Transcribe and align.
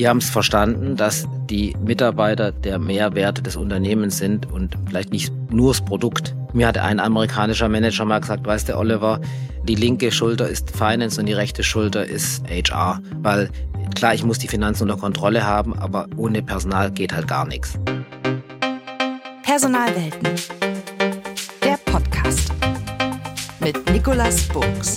Die 0.00 0.08
haben 0.08 0.16
es 0.16 0.30
verstanden, 0.30 0.96
dass 0.96 1.28
die 1.50 1.76
Mitarbeiter 1.84 2.52
der 2.52 2.78
Mehrwert 2.78 3.44
des 3.44 3.54
Unternehmens 3.54 4.16
sind 4.16 4.50
und 4.50 4.74
vielleicht 4.86 5.12
nicht 5.12 5.30
nur 5.52 5.72
das 5.72 5.82
Produkt. 5.82 6.34
Mir 6.54 6.68
hat 6.68 6.78
ein 6.78 6.98
amerikanischer 6.98 7.68
Manager 7.68 8.06
mal 8.06 8.18
gesagt, 8.18 8.46
weißt 8.46 8.70
du, 8.70 8.78
Oliver, 8.78 9.20
die 9.64 9.74
linke 9.74 10.10
Schulter 10.10 10.48
ist 10.48 10.74
Finance 10.74 11.20
und 11.20 11.26
die 11.26 11.34
rechte 11.34 11.62
Schulter 11.62 12.06
ist 12.06 12.42
HR. 12.48 13.02
Weil 13.16 13.50
klar, 13.94 14.14
ich 14.14 14.24
muss 14.24 14.38
die 14.38 14.48
Finanzen 14.48 14.84
unter 14.84 14.96
Kontrolle 14.96 15.46
haben, 15.46 15.78
aber 15.78 16.06
ohne 16.16 16.42
Personal 16.42 16.90
geht 16.90 17.12
halt 17.12 17.28
gar 17.28 17.46
nichts. 17.46 17.78
Personalwelten. 19.42 20.30
Der 21.62 21.76
Podcast 21.84 22.50
mit 23.60 23.90
Nicolas 23.92 24.44
Buchs. 24.44 24.96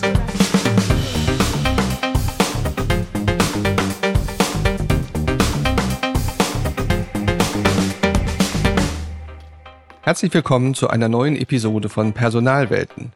Herzlich 10.14 10.36
willkommen 10.36 10.76
zu 10.76 10.92
einer 10.92 11.10
neuen 11.10 11.36
Episode 11.36 11.90
von 11.90 12.14
Personalwelten. 12.14 13.14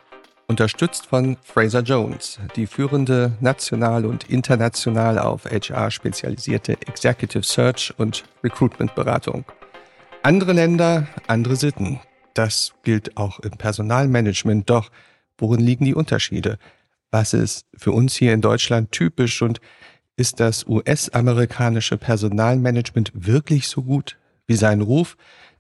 Unterstützt 0.48 1.05
von 1.05 1.38
Fraser 1.44 1.82
Jones, 1.82 2.40
die 2.55 2.66
führende 2.66 3.38
national 3.40 4.04
und 4.08 4.32
international 4.32 5.20
auf 5.20 5.46
HR 5.46 5.91
spezialisierte 5.91 6.72
Executive 6.88 7.44
Search 7.44 7.94
und 8.00 8.24
Recruitment 8.44 8.96
Beratung. 8.96 9.46
Andere 10.24 10.54
Länder, 10.54 11.08
andere 11.28 11.55
Sitten. 11.55 12.00
Das 12.34 12.74
gilt 12.82 13.16
auch 13.16 13.41
im 13.41 13.52
Personalmanagement. 13.52 14.68
Doch 14.68 14.90
worin 15.38 15.60
liegen 15.60 15.86
die 15.86 15.94
Unterschiede? 15.94 16.58
Was 17.12 17.36
ist 17.36 17.68
für 17.77 17.91
uns 17.91 18.16
hier 18.16 18.34
in 18.34 18.41
Deutschland 18.41 18.91
typisch 18.91 19.44
und 19.44 19.62
ist 20.16 20.40
das 20.40 20.66
US-amerikanische 20.66 22.00
Personalmanagement 22.00 23.12
wirklich 23.14 23.68
so 23.68 23.84
gut 23.84 24.18
wie 24.48 24.55
sein 24.55 24.82
Ruf? 24.82 25.16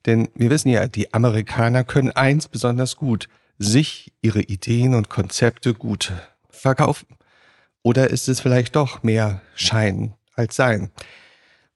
Denn 0.07 0.29
wir 0.35 0.49
wissen 0.49 0.69
ja, 0.69 0.87
die 0.87 1.13
Amerikaner 1.13 1.83
können 1.83 2.11
eins 2.11 2.47
besonders 2.47 2.95
gut, 2.95 3.27
sich 3.59 4.13
ihre 4.21 4.41
Ideen 4.41 4.95
und 4.95 5.09
Konzepte 5.09 5.73
gut 5.73 6.13
verkaufen. 6.49 7.07
Oder 7.83 8.09
ist 8.09 8.29
es 8.29 8.39
vielleicht 8.39 8.75
doch 8.75 9.03
mehr 9.03 9.41
Schein 9.55 10.13
als 10.35 10.55
Sein? 10.55 10.91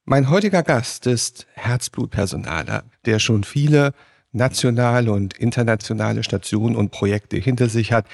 Mein 0.05 0.29
heutiger 0.29 0.63
Gast 0.63 1.07
ist 1.07 1.45
Herzblutpersonaler, 1.53 2.85
der 3.05 3.19
schon 3.19 3.43
viele 3.43 3.93
nationale 4.31 5.11
und 5.11 5.38
internationale 5.38 6.23
Stationen 6.23 6.75
und 6.75 6.91
Projekte 6.91 7.38
hinter 7.38 7.67
sich 7.67 7.91
hat. 7.91 8.07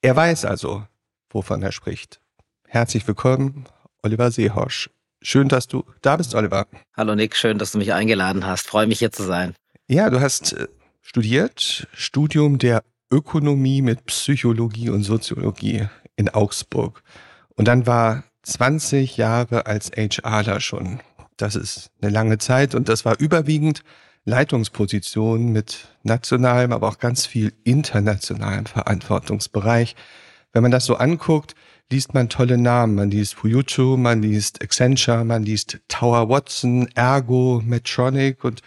Er 0.00 0.16
weiß 0.16 0.46
also, 0.46 0.84
wovon 1.28 1.62
er 1.62 1.72
spricht. 1.72 2.20
Herzlich 2.66 3.06
willkommen, 3.06 3.66
Oliver 4.02 4.30
Seehosch. 4.30 4.88
Schön, 5.22 5.48
dass 5.48 5.66
du 5.66 5.84
da 6.00 6.16
bist, 6.16 6.34
Oliver. 6.34 6.66
Hallo 6.96 7.14
Nick, 7.14 7.36
schön, 7.36 7.58
dass 7.58 7.72
du 7.72 7.78
mich 7.78 7.92
eingeladen 7.92 8.46
hast. 8.46 8.66
Freue 8.66 8.86
mich 8.86 9.00
hier 9.00 9.12
zu 9.12 9.22
sein. 9.22 9.54
Ja, 9.86 10.08
du 10.08 10.20
hast 10.20 10.54
äh, 10.54 10.66
studiert, 11.02 11.86
Studium 11.92 12.56
der 12.56 12.82
Ökonomie 13.10 13.82
mit 13.82 14.06
Psychologie 14.06 14.88
und 14.88 15.02
Soziologie 15.02 15.88
in 16.16 16.30
Augsburg. 16.30 17.02
Und 17.54 17.68
dann 17.68 17.86
war 17.86 18.24
20 18.44 19.18
Jahre 19.18 19.66
als 19.66 19.90
HRler 19.90 20.60
schon. 20.60 21.00
Das 21.36 21.54
ist 21.54 21.90
eine 22.00 22.10
lange 22.10 22.38
Zeit 22.38 22.74
und 22.74 22.88
das 22.88 23.04
war 23.04 23.18
überwiegend 23.18 23.82
Leitungsposition 24.24 25.52
mit 25.52 25.88
nationalem, 26.02 26.72
aber 26.72 26.88
auch 26.88 26.98
ganz 26.98 27.26
viel 27.26 27.52
internationalem 27.64 28.66
Verantwortungsbereich. 28.66 29.96
Wenn 30.52 30.62
man 30.62 30.70
das 30.70 30.86
so 30.86 30.96
anguckt, 30.96 31.54
liest 31.90 32.14
man 32.14 32.28
tolle 32.28 32.56
Namen. 32.56 32.94
Man 32.94 33.10
liest 33.10 33.34
Fujitsu, 33.34 33.96
man 33.96 34.22
liest 34.22 34.62
Accenture, 34.62 35.24
man 35.24 35.42
liest 35.42 35.80
Tower 35.88 36.28
Watson, 36.28 36.88
Ergo, 36.94 37.60
Medtronic 37.64 38.44
und 38.44 38.62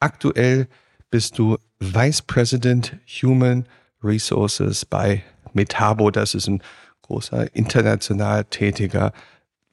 aktuell 0.00 0.68
bist 1.10 1.38
du 1.38 1.56
Vice 1.78 2.22
President 2.22 2.96
Human 3.22 3.66
Resources 4.02 4.84
bei 4.84 5.22
Metabo. 5.52 6.10
Das 6.10 6.34
ist 6.34 6.48
ein 6.48 6.62
großer 7.02 7.54
international 7.54 8.44
tätiger 8.44 9.12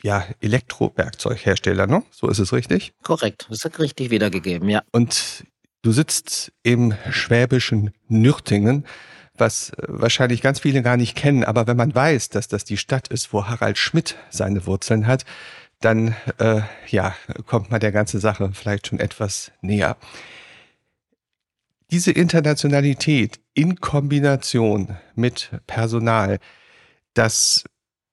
ja, 0.03 0.23
Elektrowerkzeughersteller, 0.39 1.87
ne? 1.87 2.03
So 2.11 2.29
ist 2.29 2.39
es 2.39 2.53
richtig? 2.53 2.93
Korrekt, 3.01 3.47
das 3.49 3.65
ist 3.65 3.79
richtig 3.79 4.11
wiedergegeben, 4.11 4.69
ja. 4.69 4.83
Und 4.91 5.45
du 5.81 5.91
sitzt 5.91 6.51
im 6.63 6.93
schwäbischen 7.09 7.91
Nürtingen 8.07 8.85
was 9.37 9.69
äh, 9.71 9.83
wahrscheinlich 9.87 10.41
ganz 10.41 10.59
viele 10.59 10.81
gar 10.81 10.97
nicht 10.97 11.15
kennen. 11.15 11.43
Aber 11.43 11.67
wenn 11.67 11.77
man 11.77 11.93
weiß, 11.93 12.29
dass 12.29 12.47
das 12.47 12.63
die 12.63 12.77
Stadt 12.77 13.07
ist, 13.07 13.33
wo 13.33 13.45
Harald 13.45 13.77
Schmidt 13.77 14.15
seine 14.29 14.65
Wurzeln 14.65 15.07
hat, 15.07 15.25
dann 15.81 16.15
äh, 16.39 16.61
ja, 16.87 17.15
kommt 17.45 17.71
man 17.71 17.79
der 17.79 17.91
ganzen 17.91 18.19
Sache 18.19 18.49
vielleicht 18.53 18.87
schon 18.87 18.99
etwas 18.99 19.51
näher. 19.61 19.97
Diese 21.91 22.11
Internationalität 22.11 23.39
in 23.53 23.79
Kombination 23.79 24.97
mit 25.13 25.51
Personal, 25.67 26.39
das 27.13 27.63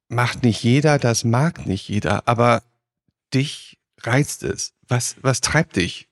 macht 0.08 0.42
nicht 0.42 0.62
jeder, 0.62 0.98
das 0.98 1.24
mag 1.24 1.66
nicht 1.66 1.88
jeder, 1.88 2.28
aber 2.28 2.62
dich 3.32 3.78
reizt 4.02 4.42
es. 4.42 4.74
Was, 4.86 5.16
was 5.22 5.40
treibt 5.40 5.76
dich 5.76 6.08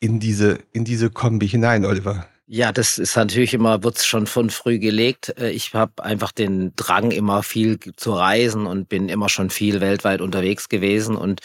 in 0.00 0.18
diese, 0.18 0.58
in 0.72 0.84
diese 0.84 1.10
Kombi 1.10 1.48
hinein, 1.48 1.84
Oliver? 1.84 2.26
Ja, 2.46 2.72
das 2.72 2.98
ist 2.98 3.16
natürlich 3.16 3.54
immer, 3.54 3.82
wird's 3.82 4.04
schon 4.04 4.26
von 4.26 4.50
früh 4.50 4.78
gelegt. 4.78 5.34
Äh, 5.38 5.50
ich 5.50 5.72
habe 5.72 6.04
einfach 6.04 6.30
den 6.30 6.74
Drang, 6.76 7.10
immer 7.10 7.42
viel 7.42 7.78
zu 7.96 8.12
reisen 8.12 8.66
und 8.66 8.88
bin 8.88 9.08
immer 9.08 9.30
schon 9.30 9.48
viel 9.48 9.80
weltweit 9.80 10.20
unterwegs 10.20 10.68
gewesen. 10.68 11.16
Und 11.16 11.40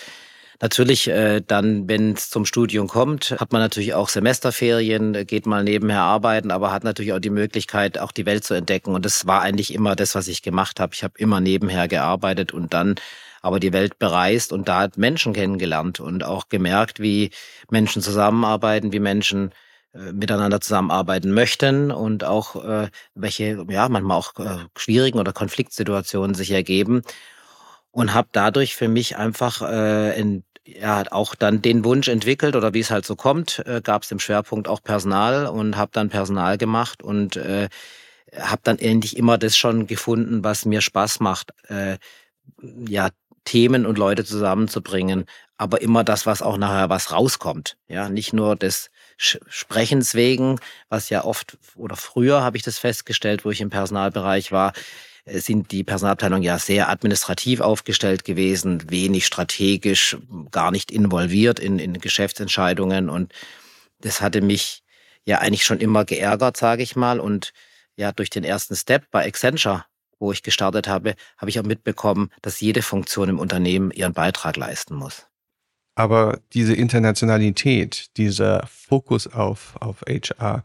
natürlich 0.62 1.08
äh, 1.08 1.42
dann, 1.42 1.88
wenn 1.88 2.14
es 2.14 2.30
zum 2.30 2.46
Studium 2.46 2.88
kommt, 2.90 3.32
hat 3.40 3.54
man 3.54 3.62
natürlich 3.62 3.94
auch 3.94 4.09
Semesterferien, 4.09 5.26
geht 5.26 5.46
mal 5.46 5.64
nebenher 5.64 6.02
arbeiten, 6.02 6.52
aber 6.52 6.74
hat 6.74 6.84
natürlich 6.84 7.14
auch 7.14 7.20
die 7.20 7.30
Möglichkeit, 7.30 7.98
auch 7.98 8.12
die 8.12 8.26
Welt 8.26 8.44
zu 8.44 8.54
entdecken. 8.54 8.94
Und 8.94 9.06
das 9.06 9.26
war 9.26 9.42
eigentlich 9.42 9.74
immer 9.74 9.96
das, 9.96 10.16
was 10.16 10.28
ich 10.28 10.42
gemacht 10.42 10.82
habe. 10.82 10.94
Ich 10.94 11.04
habe 11.06 11.14
immer 11.18 11.40
nebenher 11.40 11.88
gearbeitet 11.88 12.54
und 12.54 12.74
dann 12.74 12.96
aber 13.42 13.62
die 13.62 13.72
Welt 13.72 14.00
bereist 14.00 14.52
und 14.52 14.68
da 14.68 14.90
Menschen 14.98 15.32
kennengelernt 15.32 16.02
und 16.02 16.26
auch 16.26 16.50
gemerkt, 16.50 17.00
wie 17.00 17.32
Menschen 17.72 18.02
zusammenarbeiten, 18.02 18.92
wie 18.92 19.00
Menschen 19.00 19.52
äh, 19.52 19.69
miteinander 19.94 20.62
zusammenarbeiten 20.62 21.32
möchten 21.32 21.92
und 21.92 22.24
auch 22.24 22.64
äh, 22.64 22.90
welche 23.16 23.66
ja 23.70 23.90
manchmal 23.90 24.18
auch 24.18 24.38
äh, 24.40 24.66
schwierigen 24.78 25.20
oder 25.20 25.34
Konfliktsituationen 25.34 26.36
sich 26.36 26.52
ergeben. 26.52 27.02
Und 27.92 28.14
habe 28.14 28.30
dadurch 28.32 28.76
für 28.76 28.88
mich 28.88 29.18
einfach 29.18 29.62
äh, 29.64 30.20
in, 30.20 30.44
ja 30.66 31.04
auch 31.12 31.36
dann 31.36 31.62
den 31.62 31.84
Wunsch 31.84 32.08
entwickelt 32.08 32.56
oder 32.56 32.74
wie 32.74 32.80
es 32.82 32.92
halt 32.92 33.06
so 33.06 33.16
kommt, 33.16 33.64
äh, 33.66 33.82
gab 33.82 34.04
es 34.04 34.12
im 34.12 34.20
Schwerpunkt 34.20 34.68
auch 34.68 34.84
Personal 34.84 35.48
und 35.48 35.76
habe 35.78 35.92
dann 35.94 36.10
Personal 36.10 36.58
gemacht 36.58 37.02
und 37.04 37.36
äh, 37.38 37.70
habe 38.38 38.62
dann 38.64 38.78
endlich 38.80 39.18
immer 39.18 39.38
das 39.38 39.58
schon 39.58 39.88
gefunden, 39.88 40.44
was 40.44 40.66
mir 40.66 40.82
Spaß 40.82 41.20
macht, 41.20 41.52
äh, 41.70 41.98
ja 42.88 43.10
Themen 43.46 43.86
und 43.86 43.98
Leute 43.98 44.26
zusammenzubringen, 44.26 45.26
aber 45.58 45.82
immer 45.82 46.04
das, 46.04 46.26
was 46.26 46.42
auch 46.44 46.58
nachher 46.58 46.90
was 46.90 47.12
rauskommt, 47.12 47.78
ja. 47.88 48.10
Nicht 48.10 48.34
nur 48.34 48.56
das 48.56 48.90
Sprechens 49.19 50.16
wegen, 50.16 50.59
was 50.88 51.09
ja 51.09 51.25
oft 51.25 51.57
oder 51.75 51.97
früher 51.97 52.41
habe 52.41 52.57
ich 52.57 52.63
das 52.63 52.80
festgestellt, 52.80 53.44
wo 53.44 53.52
ich 53.52 53.59
im 53.59 53.69
Personalbereich 53.69 54.52
war, 54.53 54.72
äh, 55.25 55.40
sind 55.40 55.72
die 55.72 55.84
Personalabteilungen 55.84 56.44
ja 56.44 56.57
sehr 56.57 56.90
administrativ 56.90 57.59
aufgestellt 57.59 58.24
gewesen, 58.24 58.90
wenig 58.90 59.25
strategisch, 59.25 60.18
gar 60.52 60.72
nicht 60.72 60.90
involviert 60.90 61.59
in, 61.59 61.79
in 61.79 62.00
Geschäftsentscheidungen 62.00 63.09
und 63.09 63.34
das 64.00 64.22
hatte 64.22 64.41
mich 64.41 64.84
ja 65.25 65.40
eigentlich 65.40 65.66
schon 65.66 65.79
immer 65.79 66.06
geärgert, 66.06 66.56
sage 66.56 66.81
ich 66.81 66.96
mal 66.96 67.19
und 67.19 67.52
ja 67.97 68.13
durch 68.13 68.29
den 68.29 68.46
ersten 68.46 68.75
Step 68.75 69.12
bei 69.12 69.25
Accenture 69.25 69.84
wo 70.19 70.31
ich 70.31 70.44
gestartet 70.44 70.88
habe, 70.88 71.16
habe 71.38 71.50
ich 71.50 71.59
auch 71.59 71.63
mitbekommen, 71.63 72.29
dass 72.41 72.59
jede 72.59 72.81
Funktion 72.81 73.29
im 73.29 73.40
Unternehmen 73.40 73.91
ihren 73.91 74.14
Beitrag 74.14 74.58
leisten 74.58 74.96
muss. 74.96 75.28
Aber 75.99 76.40
diese 76.53 76.73
Internationalität, 76.73 78.16
dieser 78.16 78.66
Fokus 78.67 79.28
auf, 79.28 79.75
auf 79.81 80.01
HR, 80.07 80.63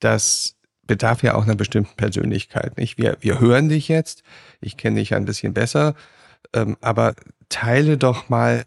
das 0.00 0.56
bedarf 0.88 1.22
ja 1.22 1.36
auch 1.36 1.44
einer 1.44 1.54
bestimmten 1.54 1.94
Persönlichkeit. 1.96 2.76
Nicht? 2.76 2.98
Wir, 2.98 3.16
wir 3.20 3.38
hören 3.38 3.68
dich 3.68 3.86
jetzt, 3.86 4.24
ich 4.60 4.76
kenne 4.76 4.98
dich 4.98 5.14
ein 5.14 5.24
bisschen 5.24 5.54
besser, 5.54 5.94
ähm, 6.52 6.76
aber 6.80 7.14
teile 7.48 7.96
doch 7.96 8.28
mal 8.28 8.64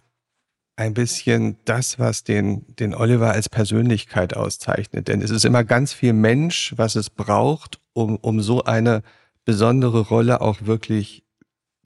ein 0.77 0.93
bisschen 0.93 1.57
das, 1.65 1.99
was 1.99 2.23
den, 2.23 2.65
den 2.77 2.95
Oliver 2.95 3.31
als 3.31 3.49
Persönlichkeit 3.49 4.37
auszeichnet. 4.37 5.09
Denn 5.09 5.21
es 5.21 5.31
ist 5.31 5.43
immer 5.43 5.65
ganz 5.65 5.91
viel 5.91 6.13
Mensch, 6.13 6.71
was 6.77 6.95
es 6.95 7.09
braucht, 7.09 7.81
um, 7.91 8.15
um 8.15 8.39
so 8.39 8.63
eine 8.63 9.03
besondere 9.43 9.99
Rolle 9.99 10.39
auch 10.39 10.61
wirklich 10.61 11.25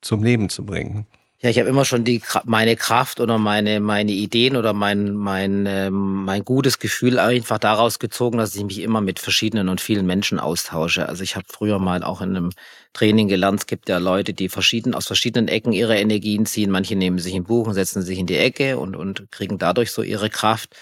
zum 0.02 0.22
Leben 0.22 0.50
zu 0.50 0.68
bringen. 0.68 1.08
Ja, 1.40 1.52
ich 1.52 1.60
habe 1.60 1.70
immer 1.70 1.86
schon 1.86 2.04
die 2.04 2.20
meine 2.46 2.76
Kraft 2.76 3.20
oder 3.20 3.38
meine 3.38 3.80
meine 3.80 4.12
Ideen 4.12 4.56
oder 4.58 4.74
mein 4.74 5.14
mein 5.14 5.68
ähm, 5.68 6.26
mein 6.26 6.44
gutes 6.44 6.80
Gefühl 6.80 7.20
einfach 7.20 7.60
daraus 7.60 8.00
gezogen, 8.00 8.40
dass 8.40 8.56
ich 8.56 8.64
mich 8.64 8.80
immer 8.80 9.02
mit 9.02 9.20
verschiedenen 9.20 9.70
und 9.70 9.80
vielen 9.80 10.08
Menschen 10.08 10.40
austausche. 10.40 11.08
Also 11.08 11.22
ich 11.22 11.36
habe 11.36 11.46
früher 11.48 11.78
mal 11.78 12.02
auch 12.04 12.22
in 12.22 12.36
einem 12.36 12.50
Training 12.94 13.28
gelernt, 13.28 13.60
es 13.60 13.68
gibt 13.68 13.88
ja 13.88 14.00
Leute, 14.00 14.34
die 14.34 14.50
verschieden 14.50 14.96
aus 14.96 15.06
verschiedenen 15.06 15.48
Ecken 15.48 15.74
ihre 15.74 15.96
Energien 16.00 16.48
ziehen. 16.48 16.72
Manche 16.72 16.96
nehmen 16.96 17.20
sich 17.20 17.36
ein 17.36 17.44
Buch 17.44 17.68
und 17.68 17.76
setzen 17.76 18.02
sich 18.02 18.18
in 18.18 18.26
die 18.26 18.38
Ecke 18.38 18.80
und 18.80 18.96
und 18.96 19.32
kriegen 19.32 19.60
dadurch 19.60 19.92
so 19.92 20.02
ihre 20.02 20.32
Kraft. 20.32 20.76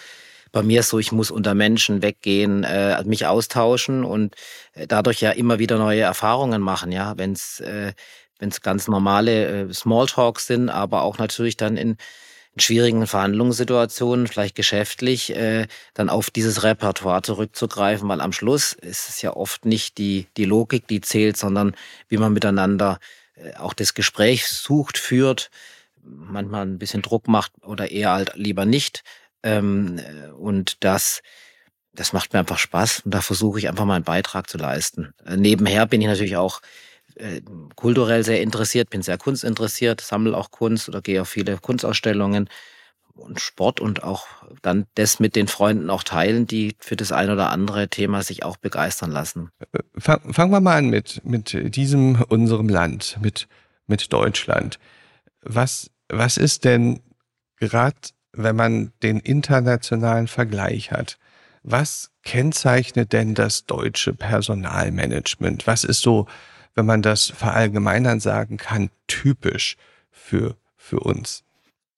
Bei 0.53 0.63
mir 0.63 0.79
ist 0.81 0.89
so, 0.89 0.99
ich 0.99 1.11
muss 1.11 1.31
unter 1.31 1.53
Menschen 1.53 2.01
weggehen, 2.01 2.63
äh, 2.63 3.03
mich 3.03 3.25
austauschen 3.25 4.05
und 4.05 4.35
äh, 4.73 4.87
dadurch 4.87 5.19
ja 5.21 5.31
immer 5.31 5.59
wieder 5.59 5.77
neue 5.77 6.01
Erfahrungen 6.01 6.61
machen. 6.61 6.91
Ja, 6.93 7.17
wenn 7.17 7.33
es 7.33 7.59
äh, 7.59 7.93
wenn 8.39 8.49
es 8.49 8.61
ganz 8.61 8.87
normale 8.87 9.67
äh, 9.69 9.73
Smalltalks 9.73 10.47
sind, 10.47 10.69
aber 10.69 11.03
auch 11.03 11.17
natürlich 11.17 11.57
dann 11.57 11.77
in, 11.77 11.97
in 12.53 12.61
schwierigen 12.61 13.07
Verhandlungssituationen, 13.07 14.27
vielleicht 14.27 14.55
geschäftlich, 14.55 15.35
äh, 15.35 15.67
dann 15.93 16.09
auf 16.09 16.29
dieses 16.29 16.63
Repertoire 16.63 17.21
zurückzugreifen, 17.21 18.07
weil 18.07 18.21
am 18.21 18.31
Schluss 18.31 18.73
ist 18.73 19.09
es 19.09 19.21
ja 19.21 19.35
oft 19.35 19.65
nicht 19.65 19.97
die, 19.97 20.27
die 20.37 20.45
Logik, 20.45 20.87
die 20.87 21.01
zählt, 21.01 21.37
sondern 21.37 21.75
wie 22.07 22.17
man 22.17 22.33
miteinander 22.33 22.99
äh, 23.35 23.55
auch 23.55 23.73
das 23.73 23.93
Gespräch 23.93 24.47
sucht, 24.47 24.97
führt, 24.97 25.49
manchmal 26.03 26.65
ein 26.65 26.77
bisschen 26.77 27.01
Druck 27.01 27.27
macht 27.27 27.51
oder 27.63 27.91
eher 27.91 28.11
halt 28.11 28.35
lieber 28.35 28.65
nicht. 28.65 29.03
Ähm, 29.43 29.99
äh, 29.99 30.29
und 30.29 30.83
das, 30.83 31.21
das 31.93 32.13
macht 32.13 32.33
mir 32.33 32.39
einfach 32.39 32.59
Spaß 32.59 33.01
und 33.01 33.13
da 33.13 33.21
versuche 33.21 33.59
ich 33.59 33.67
einfach 33.67 33.85
meinen 33.85 34.03
Beitrag 34.03 34.49
zu 34.49 34.57
leisten. 34.57 35.13
Äh, 35.25 35.37
nebenher 35.37 35.85
bin 35.85 36.01
ich 36.01 36.07
natürlich 36.07 36.37
auch 36.37 36.61
äh, 37.15 37.41
kulturell 37.75 38.23
sehr 38.23 38.41
interessiert, 38.41 38.89
bin 38.89 39.01
sehr 39.01 39.17
kunstinteressiert, 39.17 40.01
sammle 40.01 40.35
auch 40.35 40.51
Kunst 40.51 40.89
oder 40.89 41.01
gehe 41.01 41.21
auf 41.21 41.29
viele 41.29 41.57
Kunstausstellungen 41.57 42.49
und 43.13 43.39
Sport 43.39 43.79
und 43.79 44.03
auch 44.03 44.27
dann 44.61 44.85
das 44.95 45.19
mit 45.19 45.35
den 45.35 45.47
Freunden 45.47 45.89
auch 45.89 46.03
teilen, 46.03 46.47
die 46.47 46.75
für 46.79 46.95
das 46.95 47.11
ein 47.11 47.29
oder 47.29 47.49
andere 47.49 47.87
Thema 47.87 48.21
sich 48.21 48.43
auch 48.43 48.57
begeistern 48.57 49.11
lassen. 49.11 49.49
Äh, 49.71 50.01
fangen 50.01 50.51
wir 50.51 50.59
mal 50.59 50.77
an 50.77 50.89
mit, 50.89 51.21
mit 51.23 51.75
diesem 51.75 52.21
unserem 52.27 52.69
Land, 52.69 53.17
mit, 53.21 53.47
mit 53.87 54.11
Deutschland. 54.11 54.79
Was, 55.41 55.91
was 56.09 56.37
ist 56.37 56.65
denn 56.65 56.99
gerade, 57.57 57.95
wenn 58.33 58.55
man 58.55 58.91
den 59.01 59.19
internationalen 59.19 60.27
Vergleich 60.27 60.91
hat, 60.91 61.17
was 61.63 62.11
kennzeichnet 62.23 63.13
denn 63.13 63.33
das 63.33 63.65
deutsche 63.65 64.13
Personalmanagement? 64.13 65.65
Was 65.65 65.83
ist 65.83 66.01
so 66.01 66.27
wenn 66.75 66.85
man 66.85 67.01
das 67.01 67.27
verallgemeinern 67.27 68.19
sagen 68.19 68.57
kann, 68.57 68.89
typisch 69.07 69.77
für, 70.11 70.55
für 70.77 70.99
uns? 70.99 71.43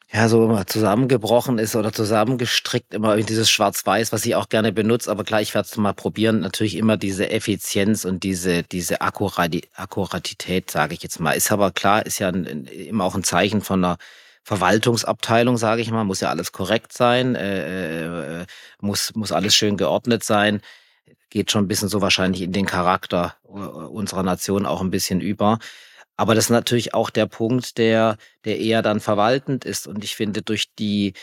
Ja, 0.09 0.29
so 0.29 0.45
immer 0.45 0.65
zusammengebrochen 0.65 1.59
ist 1.59 1.75
oder 1.75 1.91
zusammengestrickt, 1.91 2.94
immer 2.94 3.18
dieses 3.18 3.51
Schwarz-Weiß, 3.51 4.13
was 4.13 4.25
ich 4.25 4.35
auch 4.35 4.47
gerne 4.47 4.71
benutze, 4.71 5.12
aber 5.12 5.25
gleich 5.25 5.53
werde 5.53 5.68
es 5.69 5.75
mal 5.75 5.94
probieren. 5.94 6.39
Natürlich 6.39 6.77
immer 6.77 6.95
diese 6.95 7.29
Effizienz 7.29 8.06
und 8.06 8.24
diese, 8.24 8.63
diese 8.63 9.01
Akkuratität, 9.01 10.71
sage 10.71 10.94
ich 10.94 11.03
jetzt 11.03 11.19
mal. 11.19 11.33
Ist 11.33 11.51
aber 11.51 11.71
klar, 11.71 12.06
ist 12.06 12.19
ja 12.19 12.29
immer 12.29 13.03
auch 13.03 13.15
ein 13.15 13.25
Zeichen 13.25 13.62
von 13.62 13.83
einer 13.83 13.97
Verwaltungsabteilung, 14.44 15.57
sage 15.57 15.81
ich 15.81 15.91
mal. 15.91 16.06
Muss 16.06 16.21
ja 16.21 16.29
alles 16.29 16.53
korrekt 16.53 16.94
sein, 16.94 17.35
äh, 17.35 18.41
äh, 18.41 18.45
muss, 18.79 19.13
muss 19.13 19.33
alles 19.33 19.56
schön 19.56 19.75
geordnet 19.75 20.24
sein 20.24 20.62
geht 21.29 21.51
schon 21.51 21.65
ein 21.65 21.68
bisschen 21.68 21.89
so 21.89 22.01
wahrscheinlich 22.01 22.41
in 22.41 22.51
den 22.51 22.65
Charakter 22.65 23.35
äh, 23.45 23.50
unserer 23.50 24.24
Nation 24.24 24.65
auch 24.65 24.81
ein 24.81 24.91
bisschen 24.91 25.21
über. 25.21 25.59
Aber 26.18 26.33
das 26.33 26.45
ist 26.45 26.50
natürlich 26.50 26.94
auch 26.94 27.09
der 27.09 27.27
Punkt, 27.27 27.77
der, 27.77 28.18
der 28.44 28.59
eher 28.59 28.81
dann 28.81 29.00
verwaltend 29.00 29.65
ist. 29.65 29.88
Und 29.88 30.03
ich 30.03 30.15
finde, 30.15 30.41
durch 30.41 30.74
die 30.77 31.13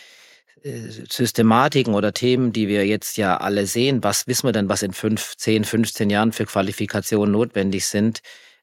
äh, 0.63 0.89
Systematiken 1.11 1.95
oder 1.95 2.15
Themen, 2.15 2.53
die 2.53 2.69
wir 2.69 2.87
jetzt 2.87 3.17
ja 3.17 3.37
alle 3.37 3.67
sehen, 3.67 4.05
was 4.05 4.27
wissen 4.27 4.49
wir 4.49 4.53
denn, 4.53 4.69
was 4.69 4.83
in 4.83 4.93
fünf, 4.93 5.37
zehn, 5.37 5.65
15 5.65 6.11
Jahren 6.11 6.33
für 6.33 6.47
Qualifikationen 6.47 7.33
notwendig 7.33 7.87
sind, 7.87 8.21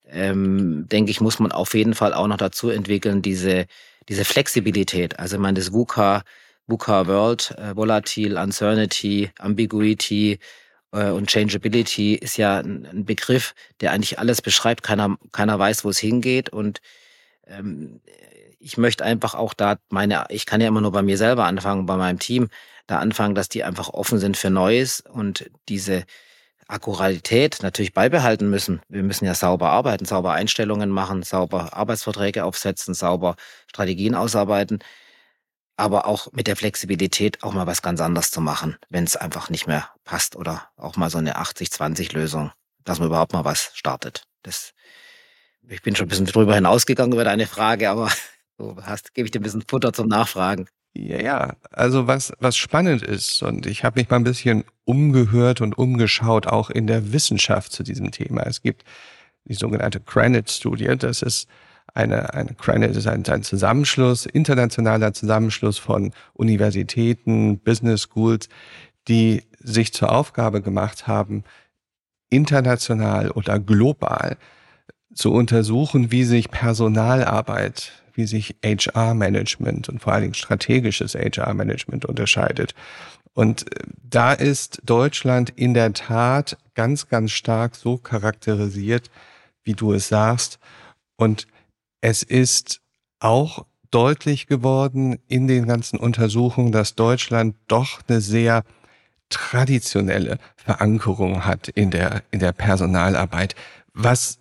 ähm, 0.08 0.88
denke 0.90 1.12
ich, 1.12 1.22
muss 1.22 1.40
man 1.40 1.52
auf 1.52 1.74
jeden 1.74 1.94
Fall 1.94 2.14
auch 2.14 2.28
noch 2.28 2.38
dazu 2.38 2.70
entwickeln, 2.70 3.22
diese, 3.22 3.66
diese 4.10 4.26
Flexibilität. 4.26 5.20
Also 5.20 5.36
ich 5.36 5.42
meine, 5.42 5.60
das 5.60 5.74
VUCA, 5.74 6.24
VUCA 6.68 7.08
World, 7.08 7.56
äh, 7.58 7.76
Volatil, 7.76 8.38
Uncertainty, 8.38 9.32
Ambiguity, 9.38 10.40
und 10.92 11.30
Changeability 11.30 12.16
ist 12.16 12.38
ja 12.38 12.60
ein 12.60 13.06
Begriff, 13.06 13.56
der 13.80 13.92
eigentlich 13.92 14.20
alles 14.20 14.42
beschreibt. 14.42 14.84
Keiner, 14.84 15.18
keiner 15.32 15.58
weiß, 15.58 15.86
wo 15.86 15.90
es 15.90 16.00
hingeht. 16.00 16.50
Und 16.50 16.82
ähm, 17.48 18.02
ich 18.60 18.78
möchte 18.78 19.04
einfach 19.04 19.34
auch 19.34 19.54
da 19.54 19.78
meine, 19.90 20.26
ich 20.30 20.46
kann 20.46 20.62
ja 20.62 20.68
immer 20.68 20.82
nur 20.82 20.92
bei 20.92 21.02
mir 21.02 21.18
selber 21.18 21.46
anfangen, 21.46 21.86
bei 21.86 21.96
meinem 21.96 22.20
Team, 22.20 22.50
da 22.88 23.00
anfangen, 23.00 23.36
dass 23.36 23.48
die 23.48 23.64
einfach 23.64 23.90
offen 23.90 24.20
sind 24.20 24.36
für 24.36 24.50
Neues 24.50 25.02
und 25.02 25.50
diese 25.70 26.04
Akkuratität 26.68 27.60
natürlich 27.62 27.94
beibehalten 27.94 28.50
müssen. 28.50 28.82
Wir 28.90 29.04
müssen 29.04 29.26
ja 29.26 29.34
sauber 29.34 29.70
arbeiten, 29.70 30.06
sauber 30.06 30.34
Einstellungen 30.34 30.90
machen, 30.90 31.24
sauber 31.24 31.74
Arbeitsverträge 31.76 32.44
aufsetzen, 32.44 32.94
sauber 32.94 33.36
Strategien 33.68 34.16
ausarbeiten 34.16 34.80
aber 35.78 36.06
auch 36.06 36.32
mit 36.32 36.48
der 36.48 36.56
Flexibilität 36.56 37.44
auch 37.44 37.54
mal 37.54 37.68
was 37.68 37.82
ganz 37.82 38.02
anderes 38.02 38.32
zu 38.32 38.42
machen, 38.42 38.78
wenn 38.90 39.04
es 39.04 39.16
einfach 39.16 39.50
nicht 39.50 39.68
mehr 39.68 39.90
passt 40.04 40.36
oder 40.36 40.70
auch 40.78 40.96
mal 40.96 41.10
so 41.10 41.18
eine 41.18 41.38
80-20-Lösung, 41.38 42.52
dass 42.84 43.00
man 43.00 43.08
überhaupt 43.08 43.34
mal 43.34 43.46
was 43.46 43.72
startet. 43.74 44.26
Das, 44.44 44.74
ich 45.68 45.82
bin 45.82 45.96
schon 45.96 46.06
ein 46.06 46.10
bisschen 46.10 46.26
drüber 46.26 46.56
hinausgegangen 46.56 47.14
über 47.14 47.24
deine 47.24 47.48
Frage, 47.48 47.90
aber 47.90 48.10
so 48.58 48.78
hast, 48.84 49.14
gebe 49.14 49.26
ich 49.26 49.32
dir 49.32 49.40
ein 49.40 49.44
bisschen 49.44 49.64
Futter 49.68 49.94
zum 49.94 50.08
Nachfragen. 50.08 50.68
Ja, 50.94 51.22
ja, 51.22 51.56
also 51.72 52.08
was, 52.08 52.34
was 52.40 52.58
spannend 52.58 53.02
ist, 53.02 53.42
und 53.44 53.66
ich 53.66 53.86
habe 53.86 54.00
mich 54.00 54.10
mal 54.10 54.18
ein 54.18 54.26
bisschen 54.26 54.66
umgehört 54.84 55.62
und 55.62 55.78
umgeschaut, 55.78 56.48
auch 56.48 56.70
in 56.70 56.86
der 56.86 57.14
Wissenschaft 57.14 57.72
zu 57.72 57.84
diesem 57.84 58.12
Thema. 58.12 58.42
Es 58.44 58.62
gibt 58.62 58.84
die 59.46 59.54
sogenannte 59.54 60.02
Granite-Studie, 60.02 60.98
das 60.98 61.22
ist 61.22 61.48
eine, 61.94 62.34
eine 62.34 62.54
Credit 62.54 62.96
ist 62.96 63.08
ein, 63.08 63.26
ein 63.28 63.44
Zusammenschluss, 63.44 64.26
internationaler 64.26 65.14
Zusammenschluss 65.14 65.78
von 65.78 66.12
Universitäten, 66.34 67.60
Business 67.60 68.04
Schools, 68.04 68.48
die 69.08 69.44
sich 69.60 69.94
zur 69.94 70.12
Aufgabe 70.12 70.62
gemacht 70.62 71.08
haben, 71.08 71.44
international 72.30 73.32
oder 73.32 73.60
global 73.60 74.38
zu 75.14 75.34
untersuchen, 75.34 76.12
wie 76.12 76.24
sich 76.24 76.50
Personalarbeit, 76.50 77.92
wie 78.14 78.26
sich 78.26 78.56
HR-Management 78.64 79.90
und 79.90 80.00
vor 80.00 80.14
allen 80.14 80.24
Dingen 80.24 80.34
strategisches 80.34 81.16
HR-Management 81.16 82.06
unterscheidet. 82.06 82.74
Und 83.34 83.72
äh, 83.74 83.84
da 84.04 84.34
ist 84.34 84.82
Deutschland 84.86 85.50
in 85.52 85.74
der 85.74 85.94
Tat 85.94 86.58
ganz, 86.74 87.08
ganz 87.08 87.32
stark 87.32 87.76
so 87.76 87.98
charakterisiert, 87.98 89.10
wie 89.64 89.74
du 89.74 89.94
es 89.94 90.08
sagst. 90.08 90.60
Und 91.18 91.48
es 92.02 92.24
ist 92.24 92.82
auch 93.20 93.66
deutlich 93.92 94.48
geworden 94.48 95.20
in 95.28 95.48
den 95.48 95.68
ganzen 95.68 96.00
Untersuchungen, 96.00 96.72
dass 96.72 96.96
Deutschland 96.96 97.56
doch 97.68 98.02
eine 98.08 98.22
sehr 98.22 98.64
traditionelle 99.30 100.38
Verankerung 100.56 101.46
hat 101.46 101.70
in 101.70 101.92
der, 101.92 102.24
in 102.32 102.40
der 102.40 102.52
Personalarbeit. 102.52 103.56
Was 103.94 104.40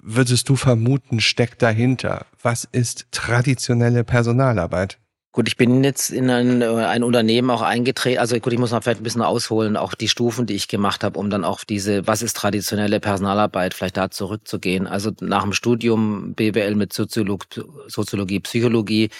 würdest 0.00 0.48
du 0.48 0.56
vermuten, 0.56 1.20
steckt 1.20 1.62
dahinter? 1.62 2.26
Was 2.42 2.64
ist 2.70 3.06
traditionelle 3.10 4.04
Personalarbeit? 4.04 4.98
Gut, 5.34 5.48
ich 5.48 5.56
bin 5.56 5.82
jetzt 5.82 6.10
in 6.10 6.30
ein, 6.30 6.62
äh, 6.62 6.66
ein 6.66 7.02
Unternehmen 7.02 7.50
auch 7.50 7.60
eingetreten. 7.60 8.20
Also 8.20 8.38
gut, 8.38 8.52
ich 8.52 8.58
muss 8.60 8.70
noch 8.70 8.84
vielleicht 8.84 9.00
ein 9.00 9.02
bisschen 9.02 9.20
ausholen, 9.20 9.76
auch 9.76 9.94
die 9.94 10.06
Stufen, 10.06 10.46
die 10.46 10.54
ich 10.54 10.68
gemacht 10.68 11.02
habe, 11.02 11.18
um 11.18 11.28
dann 11.28 11.44
auch 11.44 11.64
diese, 11.64 12.06
was 12.06 12.22
ist 12.22 12.36
traditionelle 12.36 13.00
Personalarbeit, 13.00 13.74
vielleicht 13.74 13.96
da 13.96 14.12
zurückzugehen. 14.12 14.86
Also 14.86 15.10
nach 15.20 15.42
dem 15.42 15.52
Studium 15.52 16.34
BWL 16.34 16.76
mit 16.76 16.92
Soziolog 16.92 17.46
Soziologie, 17.88 18.38
Psychologie 18.38 19.10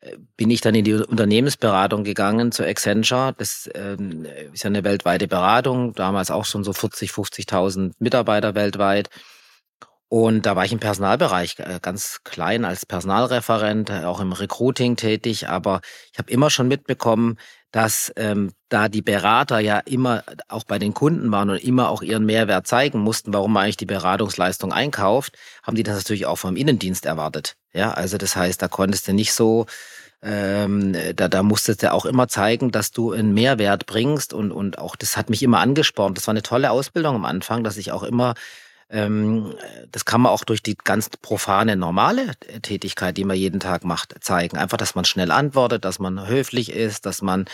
äh, 0.00 0.18
bin 0.36 0.50
ich 0.50 0.60
dann 0.60 0.74
in 0.74 0.84
die 0.84 0.92
Unternehmensberatung 0.92 2.04
gegangen 2.04 2.52
zu 2.52 2.62
Accenture. 2.62 3.34
Das 3.38 3.70
ähm, 3.74 4.26
ist 4.52 4.64
ja 4.64 4.68
eine 4.68 4.84
weltweite 4.84 5.26
Beratung, 5.26 5.94
damals 5.94 6.30
auch 6.30 6.44
schon 6.44 6.64
so 6.64 6.74
40, 6.74 7.10
50.000 7.12 7.92
Mitarbeiter 7.98 8.54
weltweit. 8.54 9.08
Und 10.16 10.46
da 10.46 10.56
war 10.56 10.64
ich 10.64 10.72
im 10.72 10.78
Personalbereich 10.78 11.56
äh, 11.58 11.78
ganz 11.82 12.20
klein 12.24 12.64
als 12.64 12.86
Personalreferent, 12.86 13.90
äh, 13.90 14.04
auch 14.04 14.18
im 14.18 14.32
Recruiting 14.32 14.96
tätig, 14.96 15.46
aber 15.46 15.82
ich 16.10 16.18
habe 16.18 16.30
immer 16.30 16.48
schon 16.48 16.68
mitbekommen, 16.68 17.36
dass 17.70 18.14
ähm, 18.16 18.52
da 18.70 18.88
die 18.88 19.02
Berater 19.02 19.58
ja 19.58 19.78
immer 19.80 20.24
auch 20.48 20.64
bei 20.64 20.78
den 20.78 20.94
Kunden 20.94 21.30
waren 21.32 21.50
und 21.50 21.62
immer 21.62 21.90
auch 21.90 22.00
ihren 22.00 22.24
Mehrwert 22.24 22.66
zeigen 22.66 23.00
mussten, 23.00 23.34
warum 23.34 23.52
man 23.52 23.64
eigentlich 23.64 23.76
die 23.76 23.84
Beratungsleistung 23.84 24.72
einkauft, 24.72 25.36
haben 25.62 25.76
die 25.76 25.82
das 25.82 25.96
natürlich 25.96 26.24
auch 26.24 26.36
vom 26.36 26.56
Innendienst 26.56 27.04
erwartet. 27.04 27.56
Ja, 27.74 27.90
also 27.90 28.16
das 28.16 28.36
heißt, 28.36 28.62
da 28.62 28.68
konntest 28.68 29.08
du 29.08 29.12
nicht 29.12 29.34
so, 29.34 29.66
ähm, 30.22 30.96
da, 31.14 31.28
da 31.28 31.42
musstest 31.42 31.82
du 31.82 31.92
auch 31.92 32.06
immer 32.06 32.26
zeigen, 32.26 32.70
dass 32.70 32.90
du 32.90 33.12
einen 33.12 33.34
Mehrwert 33.34 33.84
bringst 33.84 34.32
und, 34.32 34.50
und 34.50 34.78
auch 34.78 34.96
das 34.96 35.18
hat 35.18 35.28
mich 35.28 35.42
immer 35.42 35.58
angespornt. 35.58 36.16
Das 36.16 36.26
war 36.26 36.32
eine 36.32 36.42
tolle 36.42 36.70
Ausbildung 36.70 37.16
am 37.16 37.26
Anfang, 37.26 37.64
dass 37.64 37.76
ich 37.76 37.92
auch 37.92 38.02
immer 38.02 38.32
das 38.88 40.04
kann 40.04 40.20
man 40.20 40.32
auch 40.32 40.44
durch 40.44 40.62
die 40.62 40.76
ganz 40.76 41.08
profane, 41.08 41.74
normale 41.76 42.32
Tätigkeit, 42.62 43.16
die 43.16 43.24
man 43.24 43.36
jeden 43.36 43.58
Tag 43.58 43.84
macht, 43.84 44.14
zeigen. 44.20 44.56
Einfach, 44.56 44.76
dass 44.76 44.94
man 44.94 45.04
schnell 45.04 45.32
antwortet, 45.32 45.84
dass 45.84 45.98
man 45.98 46.28
höflich 46.28 46.70
ist, 46.70 47.04
dass 47.04 47.20
man 47.20 47.46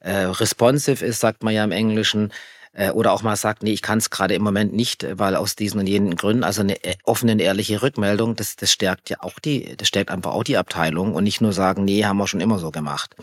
äh, 0.00 0.24
responsive 0.24 1.04
ist, 1.04 1.20
sagt 1.20 1.42
man 1.42 1.54
ja 1.54 1.64
im 1.64 1.72
Englischen. 1.72 2.32
Äh, 2.72 2.90
oder 2.90 3.12
auch 3.12 3.22
mal 3.22 3.36
sagt, 3.36 3.62
nee, 3.62 3.72
ich 3.72 3.82
kann 3.82 3.98
es 3.98 4.10
gerade 4.10 4.34
im 4.34 4.42
Moment 4.42 4.74
nicht, 4.74 5.06
weil 5.18 5.36
aus 5.36 5.56
diesen 5.56 5.80
und 5.80 5.86
jenen 5.86 6.16
Gründen. 6.16 6.44
Also 6.44 6.60
eine 6.60 6.82
äh, 6.84 6.96
offene, 7.04 7.40
ehrliche 7.40 7.80
Rückmeldung, 7.80 8.36
das, 8.36 8.56
das 8.56 8.70
stärkt 8.70 9.08
ja 9.08 9.18
auch 9.20 9.38
die, 9.38 9.76
das 9.76 9.88
stärkt 9.88 10.10
einfach 10.10 10.32
auch 10.32 10.44
die 10.44 10.58
Abteilung 10.58 11.14
und 11.14 11.24
nicht 11.24 11.40
nur 11.40 11.54
sagen, 11.54 11.84
nee, 11.84 12.04
haben 12.04 12.18
wir 12.18 12.26
schon 12.26 12.40
immer 12.40 12.58
so 12.58 12.70
gemacht 12.70 13.16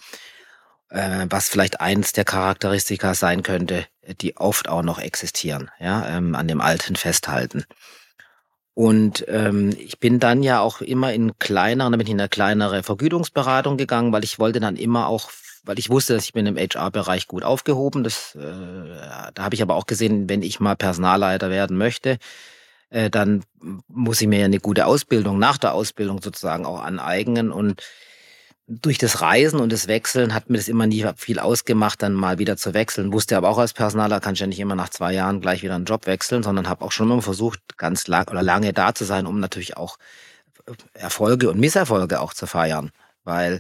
äh, 0.91 1.25
was 1.30 1.50
vielleicht 1.50 1.82
eins 1.82 2.13
der 2.13 2.25
Charakteristika 2.25 3.15
sein 3.15 3.44
könnte, 3.44 3.86
die 4.22 4.38
oft 4.38 4.70
auch 4.70 4.81
noch 4.81 5.00
existieren, 5.00 5.70
ja, 5.79 6.08
ähm, 6.08 6.36
an 6.36 6.48
dem 6.48 6.62
Alten 6.62 6.96
festhalten. 6.96 7.65
Und 8.74 9.25
ähm, 9.27 9.75
ich 9.77 10.00
bin 10.00 10.20
dann 10.20 10.43
ja 10.43 10.62
auch 10.62 10.81
immer 10.81 11.13
in 11.13 11.38
kleinere, 11.39 11.91
damit 11.91 12.08
in 12.08 12.20
eine 12.20 12.29
kleinere 12.29 12.84
Vergütungsberatung 12.84 13.77
gegangen, 13.77 14.13
weil 14.13 14.24
ich 14.24 14.39
wollte 14.39 14.60
dann 14.60 14.77
immer 14.77 15.08
auch, 15.08 15.29
weil 15.63 15.77
ich 15.77 15.89
wusste, 15.89 16.13
dass 16.13 16.24
ich 16.24 16.34
bin 16.34 16.46
im 16.46 16.58
HR-Bereich 16.58 17.27
gut 17.27 17.43
aufgehoben. 17.43 18.03
Das, 18.03 18.34
äh, 18.36 18.41
da 19.34 19.43
habe 19.43 19.55
ich 19.55 19.62
aber 19.62 19.75
auch 19.75 19.86
gesehen, 19.86 20.29
wenn 20.29 20.41
ich 20.41 20.60
mal 20.60 20.75
Personalleiter 20.75 21.50
werden 21.50 21.77
möchte, 21.77 22.17
äh, 22.89 23.10
dann 23.10 23.43
muss 23.88 24.22
ich 24.22 24.27
mir 24.27 24.39
ja 24.39 24.46
eine 24.46 24.60
gute 24.60 24.86
Ausbildung 24.86 25.38
nach 25.38 25.58
der 25.58 25.74
Ausbildung 25.74 26.22
sozusagen 26.22 26.65
auch 26.65 26.81
aneignen 26.81 27.51
und 27.51 27.81
durch 28.79 28.97
das 28.97 29.21
Reisen 29.21 29.59
und 29.59 29.71
das 29.71 29.87
Wechseln 29.87 30.33
hat 30.33 30.49
mir 30.49 30.57
das 30.57 30.69
immer 30.69 30.87
nie 30.87 31.05
viel 31.17 31.39
ausgemacht, 31.39 32.01
dann 32.01 32.13
mal 32.13 32.39
wieder 32.39 32.55
zu 32.55 32.73
wechseln. 32.73 33.11
Wusste 33.11 33.35
aber 33.35 33.49
auch 33.49 33.57
als 33.57 33.73
Personaler, 33.73 34.21
kann 34.21 34.33
ich 34.33 34.39
ja 34.39 34.47
nicht 34.47 34.59
immer 34.59 34.75
nach 34.75 34.89
zwei 34.89 35.13
Jahren 35.13 35.41
gleich 35.41 35.61
wieder 35.61 35.75
einen 35.75 35.85
Job 35.85 36.07
wechseln, 36.07 36.41
sondern 36.41 36.69
habe 36.69 36.85
auch 36.85 36.91
schon 36.91 37.11
immer 37.11 37.21
versucht, 37.21 37.77
ganz 37.77 38.07
lang 38.07 38.29
oder 38.29 38.41
lange 38.41 38.71
da 38.71 38.95
zu 38.95 39.03
sein, 39.03 39.25
um 39.25 39.39
natürlich 39.39 39.75
auch 39.75 39.97
Erfolge 40.93 41.49
und 41.49 41.59
Misserfolge 41.59 42.21
auch 42.21 42.33
zu 42.33 42.47
feiern. 42.47 42.91
Weil 43.25 43.59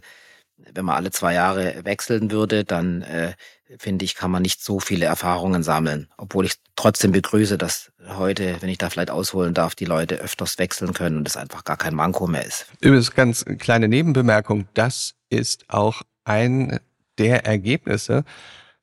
wenn 0.57 0.85
man 0.85 0.95
alle 0.95 1.11
zwei 1.11 1.33
Jahre 1.33 1.83
wechseln 1.83 2.31
würde, 2.31 2.63
dann 2.63 3.01
äh, 3.01 3.33
finde 3.77 4.05
ich, 4.05 4.15
kann 4.15 4.31
man 4.31 4.41
nicht 4.41 4.63
so 4.63 4.79
viele 4.79 5.05
Erfahrungen 5.05 5.63
sammeln. 5.63 6.07
Obwohl 6.17 6.45
ich 6.45 6.55
trotzdem 6.75 7.11
begrüße, 7.11 7.57
dass 7.57 7.91
heute, 8.07 8.57
wenn 8.61 8.69
ich 8.69 8.77
da 8.77 8.89
vielleicht 8.89 9.11
ausholen 9.11 9.53
darf, 9.53 9.75
die 9.75 9.85
Leute 9.85 10.15
öfters 10.15 10.57
wechseln 10.57 10.93
können 10.93 11.17
und 11.17 11.27
es 11.27 11.37
einfach 11.37 11.63
gar 11.63 11.77
kein 11.77 11.95
Manko 11.95 12.27
mehr 12.27 12.45
ist. 12.45 12.65
Übrigens 12.79 13.13
ganz 13.13 13.45
kleine 13.59 13.87
Nebenbemerkung, 13.87 14.67
das 14.73 15.15
ist 15.29 15.65
auch 15.69 16.01
ein 16.23 16.79
der 17.17 17.45
Ergebnisse, 17.45 18.23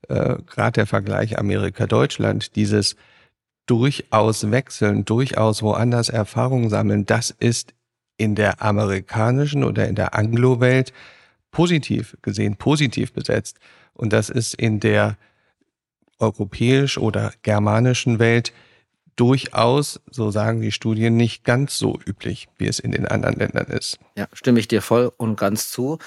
äh, 0.09 0.37
gerade 0.47 0.73
der 0.73 0.87
Vergleich 0.87 1.39
Amerika-Deutschland, 1.39 2.57
dieses 2.57 2.97
durchaus 3.67 4.51
wechseln, 4.51 5.05
durchaus 5.05 5.63
woanders 5.63 6.09
Erfahrungen 6.09 6.71
sammeln, 6.71 7.05
das 7.05 7.31
ist 7.31 7.75
in 8.17 8.35
der 8.35 8.63
amerikanischen 8.63 9.65
oder 9.65 9.87
in 9.87 9.95
der 9.95 10.15
Anglo-Welt 10.15 10.93
positiv 11.51 12.17
gesehen, 12.23 12.57
positiv 12.57 13.13
besetzt. 13.13 13.59
Und 13.95 14.13
das 14.13 14.31
ist 14.31 14.55
in 14.55 14.81
der 14.81 15.17
europäisch 16.19 16.99
oder 16.99 17.33
germanischen 17.43 18.19
Welt 18.19 18.53
durchaus, 19.17 20.01
so 20.11 20.31
sagen 20.31 20.61
die 20.61 20.73
Studien, 20.73 21.17
nicht 21.17 21.45
ganz 21.45 21.77
so 21.77 21.99
üblich, 22.07 22.49
wie 22.57 22.69
es 22.69 22.79
in 22.79 22.93
den 22.93 23.07
anderen 23.07 23.37
Ländern 23.37 23.67
ist. 23.67 23.99
Ja, 24.17 24.29
stimme 24.33 24.61
ich 24.61 24.69
dir 24.69 24.81
voll 24.81 25.13
und 25.17 25.37
ganz 25.37 25.71
zu. 25.71 25.99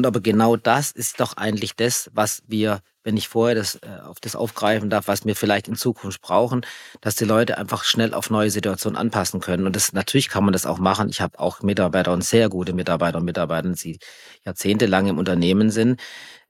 Und 0.00 0.06
aber 0.06 0.22
genau 0.22 0.56
das 0.56 0.92
ist 0.92 1.20
doch 1.20 1.36
eigentlich 1.36 1.76
das, 1.76 2.10
was 2.14 2.42
wir, 2.46 2.80
wenn 3.04 3.18
ich 3.18 3.28
vorher 3.28 3.54
das, 3.54 3.74
äh, 3.74 4.00
auf 4.02 4.18
das 4.18 4.34
aufgreifen 4.34 4.88
darf, 4.88 5.08
was 5.08 5.26
wir 5.26 5.36
vielleicht 5.36 5.68
in 5.68 5.74
Zukunft 5.76 6.22
brauchen, 6.22 6.62
dass 7.02 7.16
die 7.16 7.26
Leute 7.26 7.58
einfach 7.58 7.84
schnell 7.84 8.14
auf 8.14 8.30
neue 8.30 8.50
Situationen 8.50 8.96
anpassen 8.96 9.40
können. 9.40 9.66
Und 9.66 9.76
das 9.76 9.92
natürlich 9.92 10.30
kann 10.30 10.42
man 10.42 10.54
das 10.54 10.64
auch 10.64 10.78
machen. 10.78 11.10
Ich 11.10 11.20
habe 11.20 11.38
auch 11.38 11.60
Mitarbeiter 11.60 12.14
und 12.14 12.24
sehr 12.24 12.48
gute 12.48 12.72
Mitarbeiter 12.72 13.18
und 13.18 13.26
Mitarbeiter, 13.26 13.68
die 13.68 13.98
jahrzehntelang 14.46 15.06
im 15.08 15.18
Unternehmen 15.18 15.70
sind. 15.70 16.00